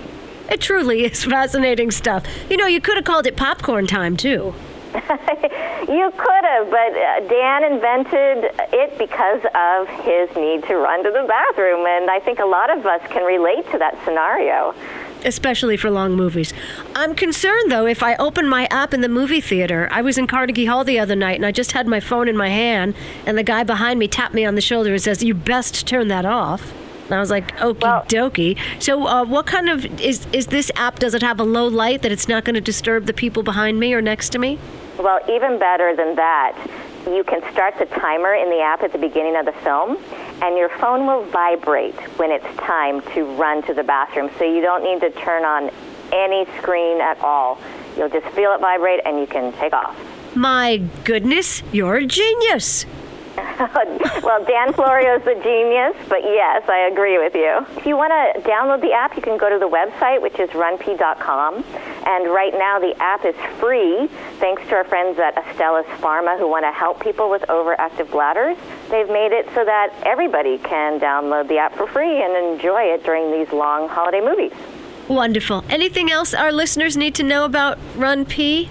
It 0.51 0.61
truly 0.61 1.05
is 1.05 1.25
fascinating 1.37 1.91
stuff. 1.91 2.25
You 2.51 2.57
know, 2.57 2.67
you 2.67 2.81
could 2.81 2.97
have 2.97 3.05
called 3.05 3.27
it 3.27 3.37
popcorn 3.37 3.87
time, 3.87 4.17
too. 4.17 4.55
you 4.97 6.13
could 6.17 6.45
have, 6.45 6.71
but 6.71 6.97
uh, 6.97 7.21
Dan 7.29 7.65
invented 7.65 8.51
it 8.73 8.97
because 8.97 9.43
of 9.55 9.89
his 10.05 10.35
need 10.37 10.65
to 10.65 10.77
run 10.77 11.05
to 11.05 11.11
the 11.11 11.27
bathroom, 11.29 11.85
and 11.87 12.09
I 12.09 12.21
think 12.21 12.39
a 12.39 12.47
lot 12.47 12.75
of 12.75 12.87
us 12.87 13.03
can 13.11 13.25
relate 13.25 13.71
to 13.73 13.79
that 13.79 13.99
scenario. 14.05 14.75
Especially 15.27 15.77
for 15.77 15.91
long 15.91 16.15
movies. 16.15 16.55
I'm 16.95 17.15
concerned 17.15 17.71
though 17.71 17.87
if 17.87 18.03
I 18.03 18.15
open 18.17 18.49
my 18.49 18.67
app 18.71 18.95
in 18.95 19.01
the 19.01 19.09
movie 19.09 19.41
theater. 19.41 19.89
I 19.91 20.01
was 20.01 20.17
in 20.17 20.27
Carnegie 20.27 20.67
Hall 20.67 20.85
the 20.85 20.99
other 20.99 21.17
night 21.17 21.37
and 21.37 21.45
I 21.45 21.53
just 21.53 21.73
had 21.73 21.87
my 21.87 22.01
phone 22.01 22.29
in 22.29 22.37
my 22.37 22.49
hand, 22.49 22.95
and 23.27 23.37
the 23.37 23.43
guy 23.43 23.63
behind 23.65 23.99
me 23.99 24.09
tapped 24.09 24.35
me 24.35 24.45
on 24.45 24.55
the 24.55 24.61
shoulder 24.61 24.93
and 24.93 25.03
says, 25.03 25.23
"You 25.23 25.35
best 25.35 25.87
turn 25.87 26.09
that 26.09 26.25
off." 26.25 26.73
And 27.07 27.15
I 27.15 27.21
was 27.21 27.31
like, 27.31 27.57
"Okie 27.59 27.83
Well- 27.83 28.05
dokie." 28.09 28.57
So, 28.79 29.07
uh, 29.07 29.25
what 29.25 29.47
kind 29.47 29.69
of 29.69 30.01
is 30.01 30.27
is 30.33 30.47
this 30.49 30.71
app? 30.77 30.99
Does 30.99 31.15
it 31.15 31.23
have 31.23 31.39
a 31.39 31.45
low 31.45 31.67
light 31.67 32.03
that 32.03 32.13
it's 32.13 32.29
not 32.29 32.45
going 32.45 32.55
to 32.55 32.61
disturb 32.61 33.07
the 33.07 33.13
people 33.13 33.43
behind 33.43 33.79
me 33.79 33.95
or 33.95 34.01
next 34.01 34.31
to 34.31 34.39
me? 34.39 34.59
Well, 34.99 35.21
even 35.29 35.59
better 35.59 35.95
than 35.95 36.15
that, 36.17 36.53
you 37.07 37.25
can 37.25 37.41
start 37.53 37.79
the 37.79 37.87
timer 37.87 38.35
in 38.35 38.51
the 38.51 38.61
app 38.61 38.83
at 38.83 38.93
the 38.93 38.99
beginning 38.99 39.37
of 39.37 39.47
the 39.47 39.53
film, 39.53 39.97
and 40.43 40.57
your 40.57 40.69
phone 40.69 41.07
will 41.07 41.25
vibrate 41.25 41.95
when 42.19 42.31
it's 42.31 42.47
time 42.57 43.01
to 43.15 43.25
run 43.37 43.63
to 43.65 43.75
the 43.75 43.85
bathroom. 43.85 44.31
So 44.39 44.45
you 44.45 44.61
don't 44.61 44.83
need 44.83 45.01
to 45.01 45.11
turn 45.21 45.45
on 45.45 45.71
any 46.13 46.47
screen 46.59 47.01
at 47.01 47.21
all. 47.21 47.59
You'll 47.97 48.09
just 48.09 48.27
feel 48.35 48.53
it 48.53 48.61
vibrate, 48.61 49.01
and 49.05 49.19
you 49.19 49.27
can 49.27 49.53
take 49.55 49.73
off. 49.73 49.97
My 50.35 50.83
goodness, 51.05 51.63
you're 51.73 51.97
a 51.97 52.07
genius. 52.07 52.85
well, 53.37 54.45
Dan 54.45 54.73
Florio's 54.73 55.23
the 55.25 55.35
genius, 55.43 55.95
but 56.09 56.23
yes, 56.23 56.63
I 56.69 56.89
agree 56.91 57.19
with 57.19 57.35
you. 57.35 57.67
If 57.77 57.87
you 57.87 57.97
want 57.97 58.13
to 58.13 58.41
download 58.49 58.81
the 58.81 58.93
app, 58.93 59.15
you 59.17 59.23
can 59.23 59.37
go 59.37 59.51
to 59.51 59.59
the 59.59 59.69
website, 59.69 60.23
which 60.23 60.39
is 60.39 60.49
runpee.com. 60.51 61.65
And 62.07 62.33
right 62.33 62.53
now, 62.57 62.79
the 62.79 62.95
app 63.03 63.25
is 63.25 63.35
free 63.59 64.09
thanks 64.39 64.63
to 64.69 64.77
our 64.77 64.85
friends 64.85 65.19
at 65.19 65.35
Astellas 65.35 65.87
Pharma 65.99 66.39
who 66.39 66.49
want 66.49 66.65
to 66.65 66.71
help 66.71 67.01
people 67.01 67.29
with 67.29 67.43
overactive 67.49 68.11
bladders. 68.13 68.57
They've 68.91 69.09
made 69.09 69.33
it 69.33 69.47
so 69.55 69.65
that 69.65 69.93
everybody 70.05 70.59
can 70.59 71.01
download 71.01 71.49
the 71.49 71.59
app 71.59 71.75
for 71.75 71.89
free 71.89 72.23
and 72.23 72.55
enjoy 72.55 72.83
it 72.95 73.03
during 73.03 73.33
these 73.33 73.53
long 73.53 73.89
holiday 73.89 74.21
movies. 74.21 74.53
Wonderful. 75.09 75.65
Anything 75.69 76.11
else 76.11 76.33
our 76.33 76.53
listeners 76.53 76.97
need 76.97 77.15
to 77.17 77.23
know 77.25 77.45
about 77.45 77.79
Run 77.97 78.25
Pee? 78.25 78.71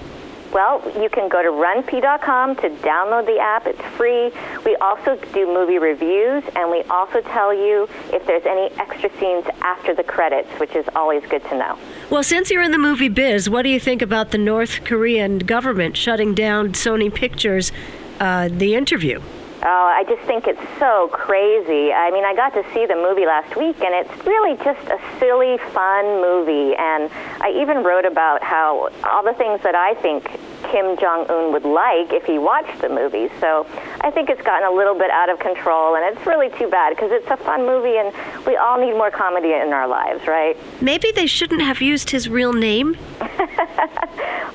Well, 0.55 0.81
you 1.01 1.09
can 1.09 1.27
go 1.27 1.43
to 1.43 1.49
runpee.com 1.49 2.55
to 2.55 2.69
download 2.69 3.25
the 3.25 3.37
app. 3.39 3.67
It's 3.67 3.81
free. 3.97 4.31
We 4.63 4.77
also 4.77 5.19
do 5.33 5.47
movie 5.47 5.79
reviews, 5.79 6.45
and 6.55 6.71
we 6.71 6.81
also 6.83 7.19
tell 7.19 7.53
you 7.53 7.89
if 8.13 8.25
there's 8.25 8.45
any 8.45 8.73
extra 8.79 9.09
scenes 9.19 9.45
after 9.59 9.93
the 9.93 10.03
credits, 10.03 10.47
which 10.57 10.73
is 10.73 10.85
always 10.95 11.23
good 11.25 11.43
to 11.49 11.57
know. 11.57 11.77
Well, 12.09 12.23
since 12.23 12.49
you're 12.51 12.61
in 12.61 12.71
the 12.71 12.77
movie 12.77 13.09
biz, 13.09 13.49
what 13.49 13.63
do 13.63 13.69
you 13.69 13.81
think 13.81 14.01
about 14.01 14.31
the 14.31 14.37
North 14.37 14.85
Korean 14.85 15.39
government 15.39 15.97
shutting 15.97 16.33
down 16.33 16.71
Sony 16.71 17.13
Pictures, 17.13 17.73
uh, 18.21 18.47
the 18.49 18.75
interview? 18.75 19.21
Oh, 19.67 19.91
I 19.91 20.03
just 20.03 20.21
think 20.27 20.45
it's 20.45 20.61
so 20.79 21.09
crazy. 21.11 21.91
I 21.91 22.11
mean, 22.11 22.23
I 22.23 22.35
got 22.35 22.53
to 22.53 22.63
see 22.71 22.85
the 22.85 22.95
movie 22.95 23.25
last 23.25 23.57
week, 23.57 23.81
and 23.81 23.95
it's 23.95 24.25
really 24.25 24.55
just 24.57 24.87
a 24.87 24.99
silly, 25.19 25.57
fun 25.73 26.21
movie. 26.21 26.75
And 26.75 27.09
I 27.41 27.51
even 27.59 27.83
wrote 27.83 28.05
about 28.05 28.43
how 28.43 28.89
all 29.03 29.23
the 29.23 29.33
things 29.33 29.61
that 29.63 29.73
I 29.73 29.95
think 29.95 30.29
Kim 30.71 30.97
Jong 30.97 31.25
Un 31.29 31.51
would 31.53 31.65
like 31.65 32.11
if 32.13 32.23
he 32.25 32.37
watched 32.37 32.81
the 32.81 32.89
movie. 32.89 33.29
So 33.39 33.65
I 34.01 34.11
think 34.11 34.29
it's 34.29 34.41
gotten 34.41 34.67
a 34.67 34.71
little 34.71 34.95
bit 34.95 35.11
out 35.11 35.29
of 35.29 35.39
control, 35.39 35.95
and 35.95 36.05
it's 36.05 36.25
really 36.25 36.49
too 36.57 36.69
bad 36.69 36.91
because 36.95 37.11
it's 37.11 37.29
a 37.29 37.37
fun 37.37 37.65
movie, 37.65 37.97
and 37.97 38.13
we 38.45 38.55
all 38.57 38.79
need 38.79 38.93
more 38.93 39.11
comedy 39.11 39.53
in 39.53 39.73
our 39.73 39.87
lives, 39.87 40.27
right? 40.27 40.57
Maybe 40.81 41.11
they 41.11 41.27
shouldn't 41.27 41.61
have 41.61 41.81
used 41.81 42.09
his 42.09 42.29
real 42.29 42.53
name. 42.53 42.97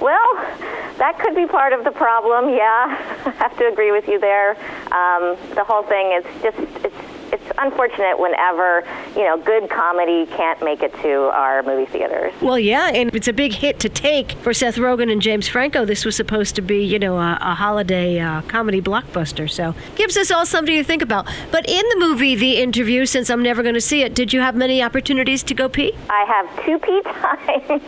Well, 0.00 0.34
that 0.96 1.18
could 1.20 1.36
be 1.36 1.46
part 1.46 1.74
of 1.74 1.84
the 1.84 1.90
problem. 1.90 2.48
Yeah, 2.48 2.96
I 3.26 3.30
have 3.36 3.56
to 3.58 3.68
agree 3.68 3.92
with 3.92 4.08
you 4.08 4.18
there. 4.18 4.52
Um, 4.92 5.36
the 5.54 5.62
whole 5.62 5.82
thing 5.82 6.12
is 6.12 6.24
just 6.42 6.58
it's 6.84 6.96
it's 7.50 7.58
unfortunate 7.58 8.18
whenever 8.18 8.84
you 9.14 9.24
know 9.24 9.36
good 9.36 9.68
comedy 9.68 10.26
can't 10.26 10.62
make 10.62 10.82
it 10.82 10.94
to 11.02 11.30
our 11.34 11.62
movie 11.62 11.90
theaters. 11.90 12.32
Well, 12.40 12.58
yeah, 12.58 12.90
and 12.92 13.14
it's 13.14 13.28
a 13.28 13.32
big 13.32 13.52
hit 13.52 13.80
to 13.80 13.88
take 13.88 14.32
for 14.32 14.54
Seth 14.54 14.76
Rogen 14.76 15.10
and 15.10 15.20
James 15.20 15.48
Franco. 15.48 15.84
This 15.84 16.04
was 16.04 16.16
supposed 16.16 16.54
to 16.56 16.62
be, 16.62 16.84
you 16.84 16.98
know, 16.98 17.18
a, 17.18 17.38
a 17.40 17.54
holiday 17.54 18.20
uh, 18.20 18.42
comedy 18.42 18.80
blockbuster. 18.80 19.50
So 19.50 19.74
gives 19.96 20.16
us 20.16 20.30
all 20.30 20.46
something 20.46 20.76
to 20.76 20.84
think 20.84 21.02
about. 21.02 21.28
But 21.50 21.68
in 21.68 21.84
the 21.90 21.96
movie, 21.98 22.34
The 22.34 22.58
Interview, 22.58 23.06
since 23.06 23.30
I'm 23.30 23.42
never 23.42 23.62
going 23.62 23.74
to 23.74 23.80
see 23.80 24.02
it, 24.02 24.14
did 24.14 24.32
you 24.32 24.40
have 24.40 24.54
many 24.54 24.82
opportunities 24.82 25.42
to 25.44 25.54
go 25.54 25.68
pee? 25.68 25.94
I 26.08 26.24
have 26.24 26.64
two 26.64 26.78
pee 26.78 27.02
times 27.04 27.82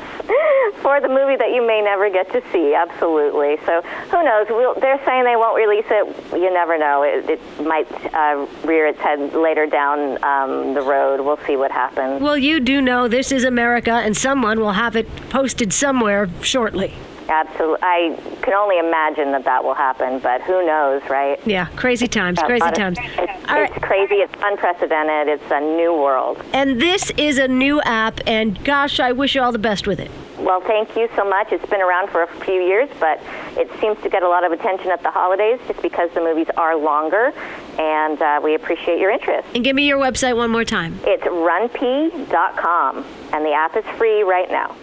for 0.83 1.01
the 1.01 1.09
movie 1.09 1.37
that 1.37 1.51
you 1.55 1.67
may 1.67 1.81
never 1.83 2.11
get 2.11 2.31
to 2.33 2.43
see. 2.53 2.75
Absolutely. 2.75 3.59
So 3.67 3.83
who 3.83 4.23
knows? 4.23 4.47
We'll, 4.49 4.75
they're 4.75 5.03
saying 5.05 5.25
they 5.25 5.37
won't 5.37 5.57
release 5.57 5.87
it. 5.89 6.33
You 6.33 6.53
never 6.53 6.79
know. 6.79 7.03
It, 7.03 7.29
it 7.31 7.67
might 7.67 7.91
uh, 8.15 8.47
rear 8.65 8.87
its 8.87 8.99
head 9.01 9.35
later 9.35 9.52
down 9.67 10.23
um, 10.25 10.75
the 10.75 10.83
road. 10.83 11.21
We'll 11.21 11.39
see 11.47 11.57
what 11.57 11.71
happens. 11.71 12.21
Well, 12.23 12.37
you 12.37 12.61
do 12.61 12.81
know 12.81 13.09
this 13.09 13.33
is 13.33 13.45
America, 13.45 13.93
and 13.93 14.17
someone 14.17 14.61
will 14.61 14.73
have 14.73 14.97
it 14.97 15.09
posted 15.31 15.73
somewhere 15.73 16.29
shortly. 16.43 16.95
Absolutely. 17.29 17.79
I 17.83 18.19
can 18.43 18.53
only 18.55 18.79
imagine 18.79 19.33
that 19.33 19.45
that 19.45 19.65
will 19.65 19.75
happen, 19.75 20.19
but 20.19 20.43
who 20.43 20.67
knows, 20.67 21.03
right? 21.09 21.41
Yeah, 21.47 21.67
crazy 21.77 22.07
times, 22.07 22.39
crazy 22.41 22.67
of- 22.67 22.75
times. 22.75 22.99
It's, 23.19 23.51
right. 23.51 23.71
it's 23.71 23.85
crazy. 23.85 24.15
It's 24.17 24.35
unprecedented. 24.43 25.29
It's 25.29 25.51
a 25.51 25.61
new 25.61 25.93
world. 25.93 26.43
And 26.53 26.81
this 26.81 27.11
is 27.17 27.39
a 27.39 27.49
new 27.49 27.81
app, 27.83 28.21
and 28.27 28.63
gosh, 28.65 28.99
I 29.01 29.13
wish 29.13 29.35
you 29.35 29.43
all 29.43 29.53
the 29.53 29.59
best 29.59 29.87
with 29.87 30.01
it. 30.01 30.11
Well, 30.43 30.61
thank 30.61 30.97
you 30.97 31.09
so 31.15 31.25
much. 31.25 31.53
It's 31.53 31.65
been 31.67 31.81
around 31.81 32.11
for 32.11 32.25
a 32.25 32.27
few 32.45 32.61
years, 32.61 32.89
but 32.99 33.21
it 33.57 33.71
seems 33.81 34.01
to 34.03 34.09
get 34.09 34.25
a 34.25 34.29
lot 34.29 34.45
of 34.45 34.51
attention 34.51 34.91
at 34.91 35.03
the 35.03 35.11
holidays 35.11 35.61
just 35.69 35.81
because 35.83 36.11
the 36.15 36.21
movies 36.21 36.49
are 36.57 36.77
longer, 36.77 37.33
and 37.79 38.21
uh, 38.21 38.41
we 38.43 38.55
appreciate 38.55 38.99
your 38.99 39.11
interest. 39.11 39.49
And 39.55 39.63
give 39.63 39.77
me 39.77 39.87
your 39.87 39.99
website 39.99 40.37
one 40.37 40.51
more 40.51 40.65
time. 40.65 40.99
It's 41.05 41.23
runpee.com, 41.23 43.07
and 43.33 43.45
the 43.45 43.53
app 43.53 43.77
is 43.77 43.85
free 43.97 44.23
right 44.23 44.51
now. 44.51 44.75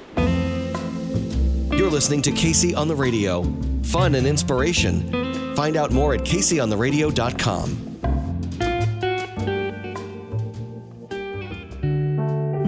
You're 1.75 1.91
listening 1.91 2.21
to 2.23 2.31
Kacey 2.31 2.75
on 2.75 2.88
the 2.88 2.95
Radio. 2.95 3.43
Fun 3.83 4.15
and 4.15 4.25
inspiration. 4.25 5.55
Find 5.55 5.75
out 5.75 5.91
more 5.91 6.13
at 6.13 6.21
KaceyOnTheRadio.com. 6.21 7.88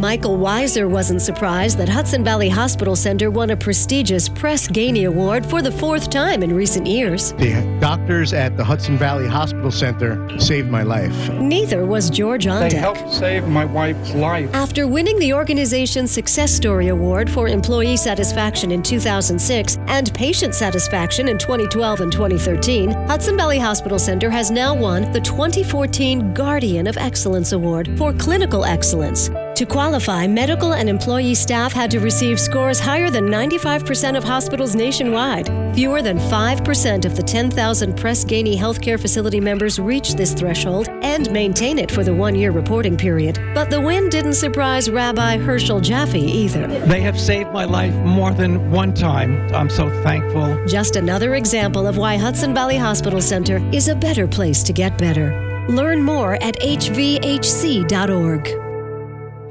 Michael 0.02 0.40
Weiser 0.40 0.90
wasn't 0.90 1.22
surprised 1.22 1.78
that 1.78 1.88
Hudson 1.88 2.24
Valley 2.24 2.50
Hospital 2.50 2.96
Center 2.96 3.30
won 3.30 3.52
a 3.52 3.56
prestigious 3.56 4.28
Press 4.28 4.68
Ganey 4.68 5.08
Award 5.08 5.46
for 5.46 5.62
the 5.62 5.72
fourth 5.72 6.10
time 6.10 6.42
in 6.42 6.56
recent 6.56 6.88
years. 6.88 7.34
The 7.34 7.62
doctors 7.80 8.34
at 8.34 8.58
the 8.58 8.64
Hudson 8.64 8.98
Valley 8.98 9.28
Hospital 9.28 9.70
Center 9.70 10.28
saved 10.40 10.70
my 10.72 10.82
life. 10.82 11.14
Neither 11.34 11.86
was 11.86 12.10
George 12.10 12.46
They 12.46 12.50
Ondek. 12.50 12.72
helped 12.72 13.14
save 13.14 13.48
my 13.48 13.64
wife's 13.64 14.16
life. 14.16 14.52
After 14.56 14.88
winning 14.88 15.20
the 15.20 15.34
organization's 15.36 16.10
Success 16.10 16.52
Story 16.52 16.88
Award 16.88 17.30
for 17.30 17.48
Employee 17.48 17.96
Satisfaction 17.96 18.72
in 18.72 18.82
2006 18.82 19.78
and 19.86 20.12
Patient 20.16 20.56
Satisfaction 20.56 21.28
in 21.28 21.38
2012 21.38 22.02
and 22.02 22.12
2013, 22.12 22.90
Hudson 23.08 23.38
Valley 23.38 23.60
Hospital 23.60 24.00
Center 24.00 24.32
has 24.32 24.50
now 24.50 24.74
won 24.74 25.12
the 25.12 25.22
2014 25.22 26.34
Guardian 26.34 26.88
of 26.88 26.98
Excellence 26.98 27.52
Award 27.52 27.96
for 28.00 28.14
Clinical 28.14 28.66
Excellence. 28.66 29.30
To 29.62 29.68
qualify, 29.68 30.26
medical 30.26 30.74
and 30.74 30.90
employee 30.90 31.36
staff 31.36 31.72
had 31.72 31.92
to 31.92 32.00
receive 32.00 32.40
scores 32.40 32.80
higher 32.80 33.12
than 33.12 33.28
95% 33.28 34.18
of 34.18 34.24
hospitals 34.24 34.74
nationwide. 34.74 35.52
Fewer 35.76 36.02
than 36.02 36.18
5% 36.18 37.06
of 37.06 37.16
the 37.16 37.22
10,000 37.22 37.96
Press 37.96 38.26
Ganey 38.26 38.58
healthcare 38.58 39.00
facility 39.00 39.40
members 39.40 39.78
reach 39.78 40.16
this 40.16 40.34
threshold 40.34 40.90
and 41.04 41.32
maintain 41.32 41.78
it 41.78 41.92
for 41.92 42.04
the 42.04 42.12
one 42.12 42.34
year 42.34 42.50
reporting 42.50 42.98
period. 42.98 43.40
But 43.54 43.70
the 43.70 43.80
win 43.80 44.10
didn't 44.10 44.34
surprise 44.34 44.90
Rabbi 44.90 45.38
Herschel 45.38 45.80
Jaffe 45.80 46.20
either. 46.20 46.66
They 46.88 47.02
have 47.02 47.20
saved 47.20 47.52
my 47.52 47.66
life 47.66 47.94
more 47.98 48.34
than 48.34 48.72
one 48.72 48.96
time. 48.96 49.48
I'm 49.54 49.70
so 49.70 49.92
thankful. 50.02 50.66
Just 50.66 50.96
another 50.96 51.36
example 51.36 51.86
of 51.86 51.98
why 51.98 52.18
Hudson 52.18 52.56
Valley 52.56 52.78
Hospital 52.78 53.22
Center 53.22 53.58
is 53.72 53.90
a 53.90 53.96
better 53.96 54.28
place 54.28 54.64
to 54.64 54.74
get 54.74 54.98
better. 54.98 55.68
Learn 55.70 56.02
more 56.02 56.34
at 56.42 56.56
hvhc.org. 56.62 57.12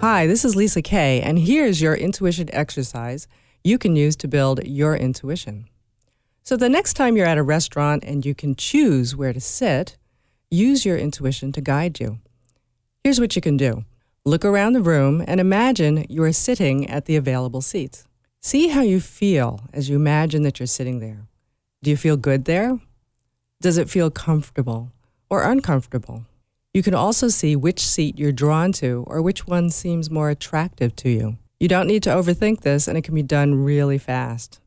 Hi, 0.00 0.26
this 0.26 0.46
is 0.46 0.56
Lisa 0.56 0.80
Kay, 0.80 1.20
and 1.20 1.38
here's 1.38 1.82
your 1.82 1.94
intuition 1.94 2.48
exercise 2.54 3.28
you 3.62 3.76
can 3.76 3.96
use 3.96 4.16
to 4.16 4.28
build 4.28 4.64
your 4.64 4.96
intuition. 4.96 5.68
So, 6.42 6.56
the 6.56 6.70
next 6.70 6.94
time 6.94 7.18
you're 7.18 7.26
at 7.26 7.36
a 7.36 7.42
restaurant 7.42 8.02
and 8.04 8.24
you 8.24 8.34
can 8.34 8.54
choose 8.54 9.14
where 9.14 9.34
to 9.34 9.40
sit, 9.40 9.98
use 10.50 10.86
your 10.86 10.96
intuition 10.96 11.52
to 11.52 11.60
guide 11.60 12.00
you. 12.00 12.18
Here's 13.04 13.20
what 13.20 13.36
you 13.36 13.42
can 13.42 13.58
do 13.58 13.84
look 14.24 14.42
around 14.42 14.72
the 14.72 14.80
room 14.80 15.22
and 15.26 15.38
imagine 15.38 16.06
you 16.08 16.22
are 16.22 16.32
sitting 16.32 16.88
at 16.88 17.04
the 17.04 17.16
available 17.16 17.60
seats. 17.60 18.08
See 18.40 18.68
how 18.68 18.80
you 18.80 19.00
feel 19.00 19.68
as 19.74 19.90
you 19.90 19.96
imagine 19.96 20.44
that 20.44 20.58
you're 20.58 20.66
sitting 20.66 21.00
there. 21.00 21.26
Do 21.82 21.90
you 21.90 21.98
feel 21.98 22.16
good 22.16 22.46
there? 22.46 22.80
Does 23.60 23.76
it 23.76 23.90
feel 23.90 24.10
comfortable 24.10 24.92
or 25.28 25.42
uncomfortable? 25.42 26.24
You 26.72 26.82
can 26.84 26.94
also 26.94 27.28
see 27.28 27.56
which 27.56 27.84
seat 27.84 28.18
you're 28.18 28.30
drawn 28.30 28.70
to 28.74 29.04
or 29.08 29.20
which 29.20 29.46
one 29.46 29.70
seems 29.70 30.10
more 30.10 30.30
attractive 30.30 30.94
to 30.96 31.08
you. 31.08 31.36
You 31.58 31.66
don't 31.66 31.88
need 31.88 32.02
to 32.04 32.10
overthink 32.10 32.60
this, 32.60 32.86
and 32.86 32.96
it 32.96 33.02
can 33.02 33.14
be 33.14 33.22
done 33.22 33.64
really 33.64 33.98
fast. 33.98 34.60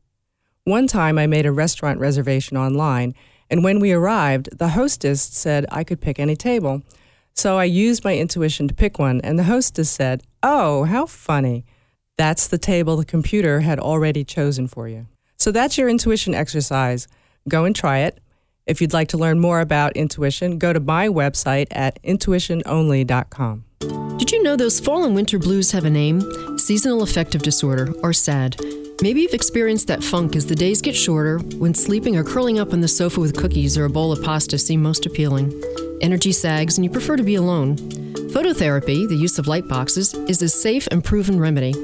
One 0.64 0.86
time 0.86 1.18
I 1.18 1.26
made 1.26 1.46
a 1.46 1.52
restaurant 1.52 1.98
reservation 1.98 2.56
online, 2.56 3.14
and 3.50 3.64
when 3.64 3.80
we 3.80 3.92
arrived, 3.92 4.58
the 4.58 4.68
hostess 4.68 5.22
said 5.22 5.66
I 5.70 5.82
could 5.82 6.00
pick 6.00 6.18
any 6.18 6.36
table. 6.36 6.82
So 7.32 7.58
I 7.58 7.64
used 7.64 8.04
my 8.04 8.16
intuition 8.16 8.68
to 8.68 8.74
pick 8.74 8.98
one, 8.98 9.20
and 9.22 9.38
the 9.38 9.44
hostess 9.44 9.90
said, 9.90 10.22
Oh, 10.42 10.84
how 10.84 11.06
funny. 11.06 11.64
That's 12.16 12.46
the 12.46 12.58
table 12.58 12.96
the 12.96 13.04
computer 13.04 13.60
had 13.60 13.80
already 13.80 14.24
chosen 14.24 14.68
for 14.68 14.88
you. 14.88 15.06
So 15.36 15.50
that's 15.50 15.76
your 15.76 15.88
intuition 15.88 16.34
exercise. 16.34 17.08
Go 17.48 17.64
and 17.64 17.74
try 17.74 17.98
it. 18.00 18.20
If 18.66 18.80
you'd 18.80 18.94
like 18.94 19.08
to 19.08 19.18
learn 19.18 19.40
more 19.40 19.60
about 19.60 19.94
intuition, 19.94 20.56
go 20.56 20.72
to 20.72 20.80
my 20.80 21.06
website 21.06 21.66
at 21.70 22.02
intuitiononly.com. 22.02 23.64
Did 24.16 24.32
you 24.32 24.42
know 24.42 24.56
those 24.56 24.80
fall 24.80 25.04
and 25.04 25.14
winter 25.14 25.38
blues 25.38 25.70
have 25.72 25.84
a 25.84 25.90
name? 25.90 26.22
Seasonal 26.58 27.02
affective 27.02 27.42
disorder, 27.42 27.92
or 28.02 28.14
SAD. 28.14 28.58
Maybe 29.02 29.20
you've 29.20 29.34
experienced 29.34 29.88
that 29.88 30.02
funk 30.02 30.34
as 30.34 30.46
the 30.46 30.54
days 30.54 30.80
get 30.80 30.96
shorter, 30.96 31.40
when 31.58 31.74
sleeping 31.74 32.16
or 32.16 32.24
curling 32.24 32.58
up 32.58 32.72
on 32.72 32.80
the 32.80 32.88
sofa 32.88 33.20
with 33.20 33.36
cookies 33.36 33.76
or 33.76 33.84
a 33.84 33.90
bowl 33.90 34.12
of 34.12 34.22
pasta 34.22 34.56
seem 34.56 34.80
most 34.80 35.04
appealing. 35.04 35.52
Energy 36.00 36.32
sags 36.32 36.78
and 36.78 36.86
you 36.86 36.90
prefer 36.90 37.16
to 37.16 37.22
be 37.22 37.34
alone. 37.34 37.76
Phototherapy, 37.76 39.06
the 39.06 39.16
use 39.16 39.38
of 39.38 39.46
light 39.46 39.68
boxes, 39.68 40.14
is 40.14 40.40
a 40.40 40.48
safe 40.48 40.88
and 40.90 41.04
proven 41.04 41.38
remedy. 41.38 41.74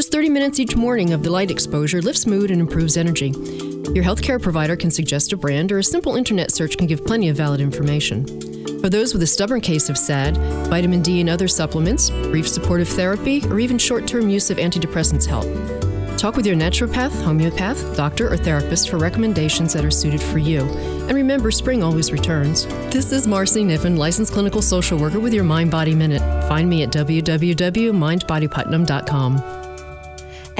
Just 0.00 0.12
30 0.12 0.30
minutes 0.30 0.58
each 0.58 0.76
morning 0.76 1.12
of 1.12 1.22
the 1.22 1.28
light 1.28 1.50
exposure 1.50 2.00
lifts 2.00 2.26
mood 2.26 2.50
and 2.50 2.58
improves 2.58 2.96
energy. 2.96 3.32
Your 3.92 4.02
healthcare 4.02 4.40
provider 4.40 4.74
can 4.74 4.90
suggest 4.90 5.34
a 5.34 5.36
brand, 5.36 5.70
or 5.70 5.76
a 5.76 5.84
simple 5.84 6.16
internet 6.16 6.50
search 6.50 6.78
can 6.78 6.86
give 6.86 7.04
plenty 7.04 7.28
of 7.28 7.36
valid 7.36 7.60
information. 7.60 8.24
For 8.80 8.88
those 8.88 9.12
with 9.12 9.22
a 9.22 9.26
stubborn 9.26 9.60
case 9.60 9.90
of 9.90 9.98
SAD, 9.98 10.38
vitamin 10.68 11.02
D 11.02 11.20
and 11.20 11.28
other 11.28 11.48
supplements, 11.48 12.08
brief 12.08 12.48
supportive 12.48 12.88
therapy, 12.88 13.44
or 13.48 13.60
even 13.60 13.76
short 13.76 14.06
term 14.06 14.30
use 14.30 14.48
of 14.48 14.56
antidepressants 14.56 15.26
help. 15.26 15.44
Talk 16.16 16.34
with 16.34 16.46
your 16.46 16.56
naturopath, 16.56 17.22
homeopath, 17.22 17.94
doctor, 17.94 18.32
or 18.32 18.38
therapist 18.38 18.88
for 18.88 18.96
recommendations 18.96 19.74
that 19.74 19.84
are 19.84 19.90
suited 19.90 20.22
for 20.22 20.38
you. 20.38 20.62
And 21.08 21.12
remember, 21.12 21.50
spring 21.50 21.82
always 21.82 22.10
returns. 22.10 22.64
This 22.90 23.12
is 23.12 23.26
Marcy 23.26 23.64
Niven, 23.64 23.96
licensed 23.96 24.32
clinical 24.32 24.62
social 24.62 24.98
worker 24.98 25.20
with 25.20 25.34
your 25.34 25.44
Mind 25.44 25.70
Body 25.70 25.94
Minute. 25.94 26.22
Find 26.48 26.70
me 26.70 26.84
at 26.84 26.88
www.mindbodyputnam.com. 26.88 29.60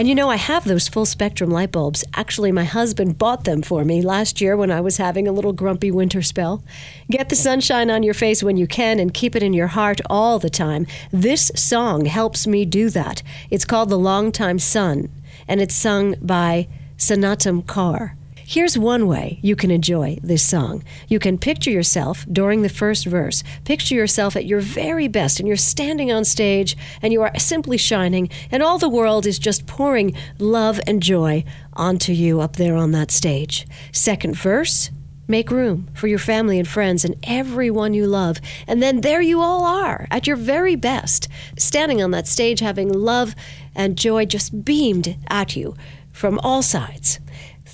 And 0.00 0.08
you 0.08 0.14
know, 0.14 0.30
I 0.30 0.36
have 0.36 0.64
those 0.64 0.88
full 0.88 1.04
spectrum 1.04 1.50
light 1.50 1.72
bulbs. 1.72 2.04
Actually, 2.14 2.52
my 2.52 2.64
husband 2.64 3.18
bought 3.18 3.44
them 3.44 3.60
for 3.60 3.84
me 3.84 4.00
last 4.00 4.40
year 4.40 4.56
when 4.56 4.70
I 4.70 4.80
was 4.80 4.96
having 4.96 5.28
a 5.28 5.30
little 5.30 5.52
grumpy 5.52 5.90
winter 5.90 6.22
spell. 6.22 6.64
Get 7.10 7.28
the 7.28 7.36
sunshine 7.36 7.90
on 7.90 8.02
your 8.02 8.14
face 8.14 8.42
when 8.42 8.56
you 8.56 8.66
can 8.66 8.98
and 8.98 9.12
keep 9.12 9.36
it 9.36 9.42
in 9.42 9.52
your 9.52 9.66
heart 9.66 10.00
all 10.08 10.38
the 10.38 10.48
time. 10.48 10.86
This 11.12 11.52
song 11.54 12.06
helps 12.06 12.46
me 12.46 12.64
do 12.64 12.88
that. 12.88 13.22
It's 13.50 13.66
called 13.66 13.90
The 13.90 13.98
Longtime 13.98 14.58
Sun, 14.58 15.10
and 15.46 15.60
it's 15.60 15.74
sung 15.74 16.14
by 16.22 16.66
Snatam 16.96 17.62
Kaur. 17.64 18.12
Here's 18.50 18.76
one 18.76 19.06
way 19.06 19.38
you 19.42 19.54
can 19.54 19.70
enjoy 19.70 20.18
this 20.24 20.44
song. 20.44 20.82
You 21.06 21.20
can 21.20 21.38
picture 21.38 21.70
yourself 21.70 22.26
during 22.32 22.62
the 22.62 22.68
first 22.68 23.06
verse. 23.06 23.44
Picture 23.64 23.94
yourself 23.94 24.34
at 24.34 24.44
your 24.44 24.58
very 24.58 25.06
best, 25.06 25.38
and 25.38 25.46
you're 25.46 25.56
standing 25.56 26.10
on 26.10 26.24
stage 26.24 26.76
and 27.00 27.12
you 27.12 27.22
are 27.22 27.30
simply 27.38 27.76
shining, 27.76 28.28
and 28.50 28.60
all 28.60 28.76
the 28.76 28.88
world 28.88 29.24
is 29.24 29.38
just 29.38 29.68
pouring 29.68 30.16
love 30.40 30.80
and 30.84 31.00
joy 31.00 31.44
onto 31.74 32.10
you 32.10 32.40
up 32.40 32.56
there 32.56 32.74
on 32.74 32.90
that 32.90 33.12
stage. 33.12 33.68
Second 33.92 34.34
verse, 34.34 34.90
Make 35.28 35.52
room 35.52 35.88
for 35.94 36.08
your 36.08 36.18
family 36.18 36.58
and 36.58 36.66
friends 36.66 37.04
and 37.04 37.14
everyone 37.22 37.94
you 37.94 38.08
love. 38.08 38.38
And 38.66 38.82
then 38.82 39.02
there 39.02 39.22
you 39.22 39.40
all 39.40 39.62
are 39.62 40.08
at 40.10 40.26
your 40.26 40.34
very 40.34 40.74
best, 40.74 41.28
standing 41.56 42.02
on 42.02 42.10
that 42.10 42.26
stage 42.26 42.58
having 42.58 42.92
love 42.92 43.36
and 43.72 43.96
joy 43.96 44.24
just 44.24 44.64
beamed 44.64 45.16
at 45.28 45.54
you 45.54 45.76
from 46.12 46.40
all 46.40 46.62
sides 46.62 47.20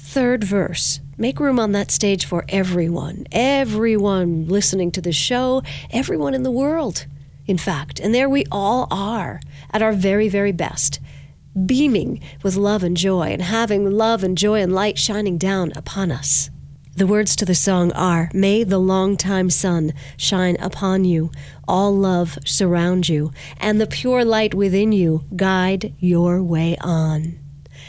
third 0.06 0.44
verse. 0.44 1.00
Make 1.18 1.40
room 1.40 1.58
on 1.58 1.72
that 1.72 1.90
stage 1.90 2.24
for 2.24 2.44
everyone, 2.48 3.26
everyone 3.32 4.46
listening 4.46 4.92
to 4.92 5.00
the 5.00 5.12
show, 5.12 5.62
everyone 5.90 6.32
in 6.32 6.44
the 6.44 6.50
world, 6.50 7.06
in 7.46 7.58
fact. 7.58 7.98
And 7.98 8.14
there 8.14 8.28
we 8.28 8.44
all 8.50 8.86
are 8.90 9.40
at 9.72 9.82
our 9.82 9.92
very, 9.92 10.28
very 10.28 10.52
best, 10.52 11.00
beaming 11.66 12.20
with 12.42 12.56
love 12.56 12.84
and 12.84 12.96
joy 12.96 13.28
and 13.32 13.42
having 13.42 13.90
love 13.90 14.22
and 14.22 14.38
joy 14.38 14.60
and 14.60 14.72
light 14.72 14.96
shining 14.96 15.38
down 15.38 15.72
upon 15.74 16.12
us. 16.12 16.50
The 16.94 17.06
words 17.06 17.34
to 17.36 17.44
the 17.44 17.54
song 17.54 17.92
are 17.92 18.30
May 18.32 18.62
the 18.62 18.78
long-time 18.78 19.50
sun 19.50 19.92
shine 20.16 20.56
upon 20.60 21.04
you, 21.04 21.30
all 21.66 21.94
love 21.94 22.38
surround 22.46 23.08
you, 23.08 23.32
and 23.58 23.80
the 23.80 23.86
pure 23.86 24.24
light 24.24 24.54
within 24.54 24.92
you 24.92 25.24
guide 25.34 25.94
your 25.98 26.42
way 26.42 26.76
on. 26.80 27.38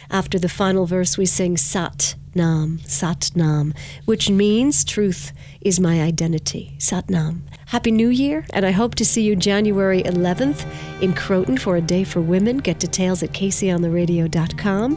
After 0.10 0.39
the 0.39 0.50
final 0.50 0.86
verse, 0.86 1.17
we 1.17 1.26
sing 1.26 1.58
Sat 1.58 2.15
Nam, 2.34 2.80
Sat 2.86 3.32
Nam, 3.36 3.74
which 4.06 4.30
means 4.30 4.84
truth 4.86 5.34
is 5.62 5.80
my 5.80 6.02
identity. 6.02 6.76
Sat 6.78 7.10
Nam. 7.10 7.43
Happy 7.67 7.91
New 7.91 8.10
Year, 8.10 8.46
and 8.54 8.65
I 8.65 8.72
hope 8.72 8.96
to 8.96 9.04
see 9.06 9.24
you 9.24 9.36
January 9.36 10.02
11th 10.04 10.65
in 11.02 11.13
Croton 11.13 11.58
for 11.58 11.76
a 11.76 11.82
Day 11.82 12.06
for 12.06 12.22
Women. 12.22 12.60
Get 12.60 12.80
details 12.80 13.22
at 13.24 13.32
kaceyontheradio.com. 13.32 14.96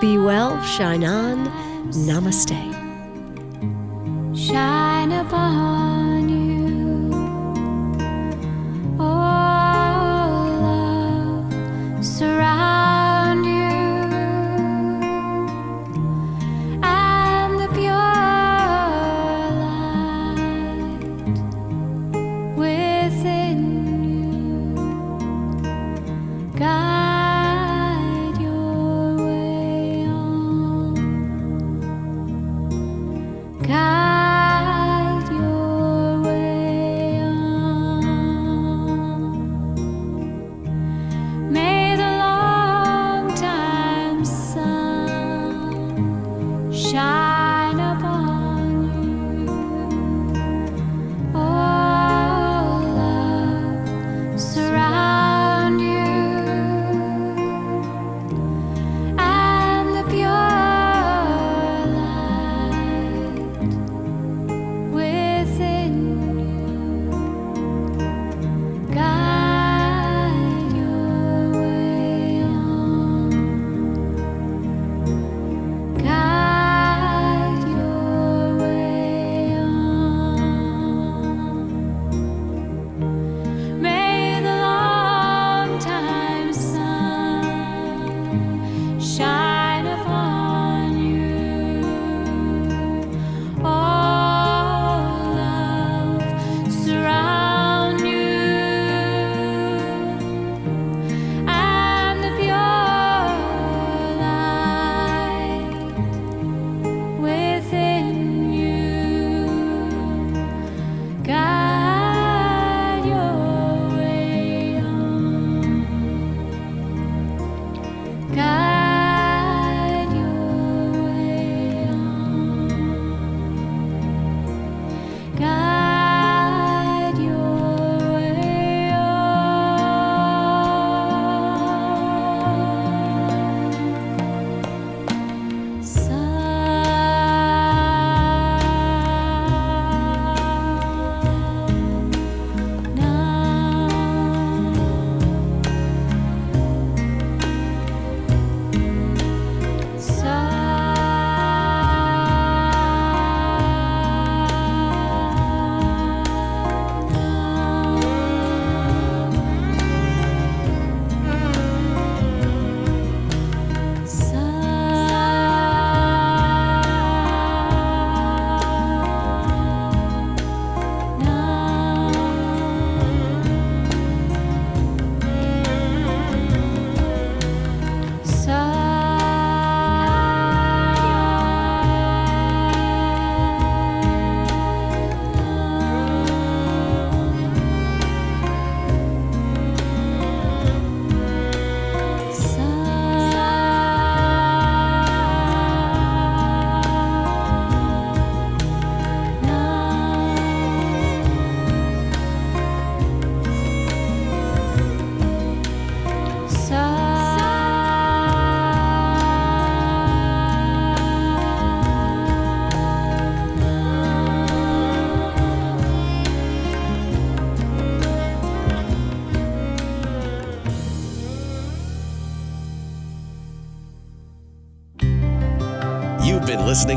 Be 0.00 0.18
well, 0.18 0.62
shine 0.62 1.04
on. 1.04 1.46
Namaste. 1.92 2.74
Shine 4.36 5.12
upon 5.12 5.95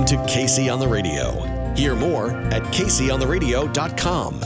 to 0.09 0.17
Kacey 0.25 0.73
on 0.73 0.79
the 0.79 0.87
Radio. 0.87 1.33
Hear 1.75 1.95
more 1.95 2.31
at 2.51 2.63
KaceyOnTheRadio.com. 2.73 4.39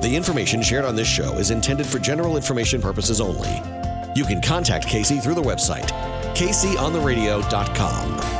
The 0.00 0.14
information 0.14 0.62
shared 0.62 0.84
on 0.84 0.94
this 0.94 1.08
show 1.08 1.32
is 1.32 1.50
intended 1.50 1.86
for 1.86 1.98
general 1.98 2.36
information 2.36 2.80
purposes 2.80 3.20
only. 3.20 3.60
You 4.14 4.24
can 4.24 4.40
contact 4.40 4.86
Kacey 4.86 5.20
through 5.20 5.34
the 5.34 5.42
website, 5.42 5.88
KaceyOnTheRadio.com. 6.36 8.39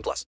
18 0.01 0.03
plus. 0.03 0.25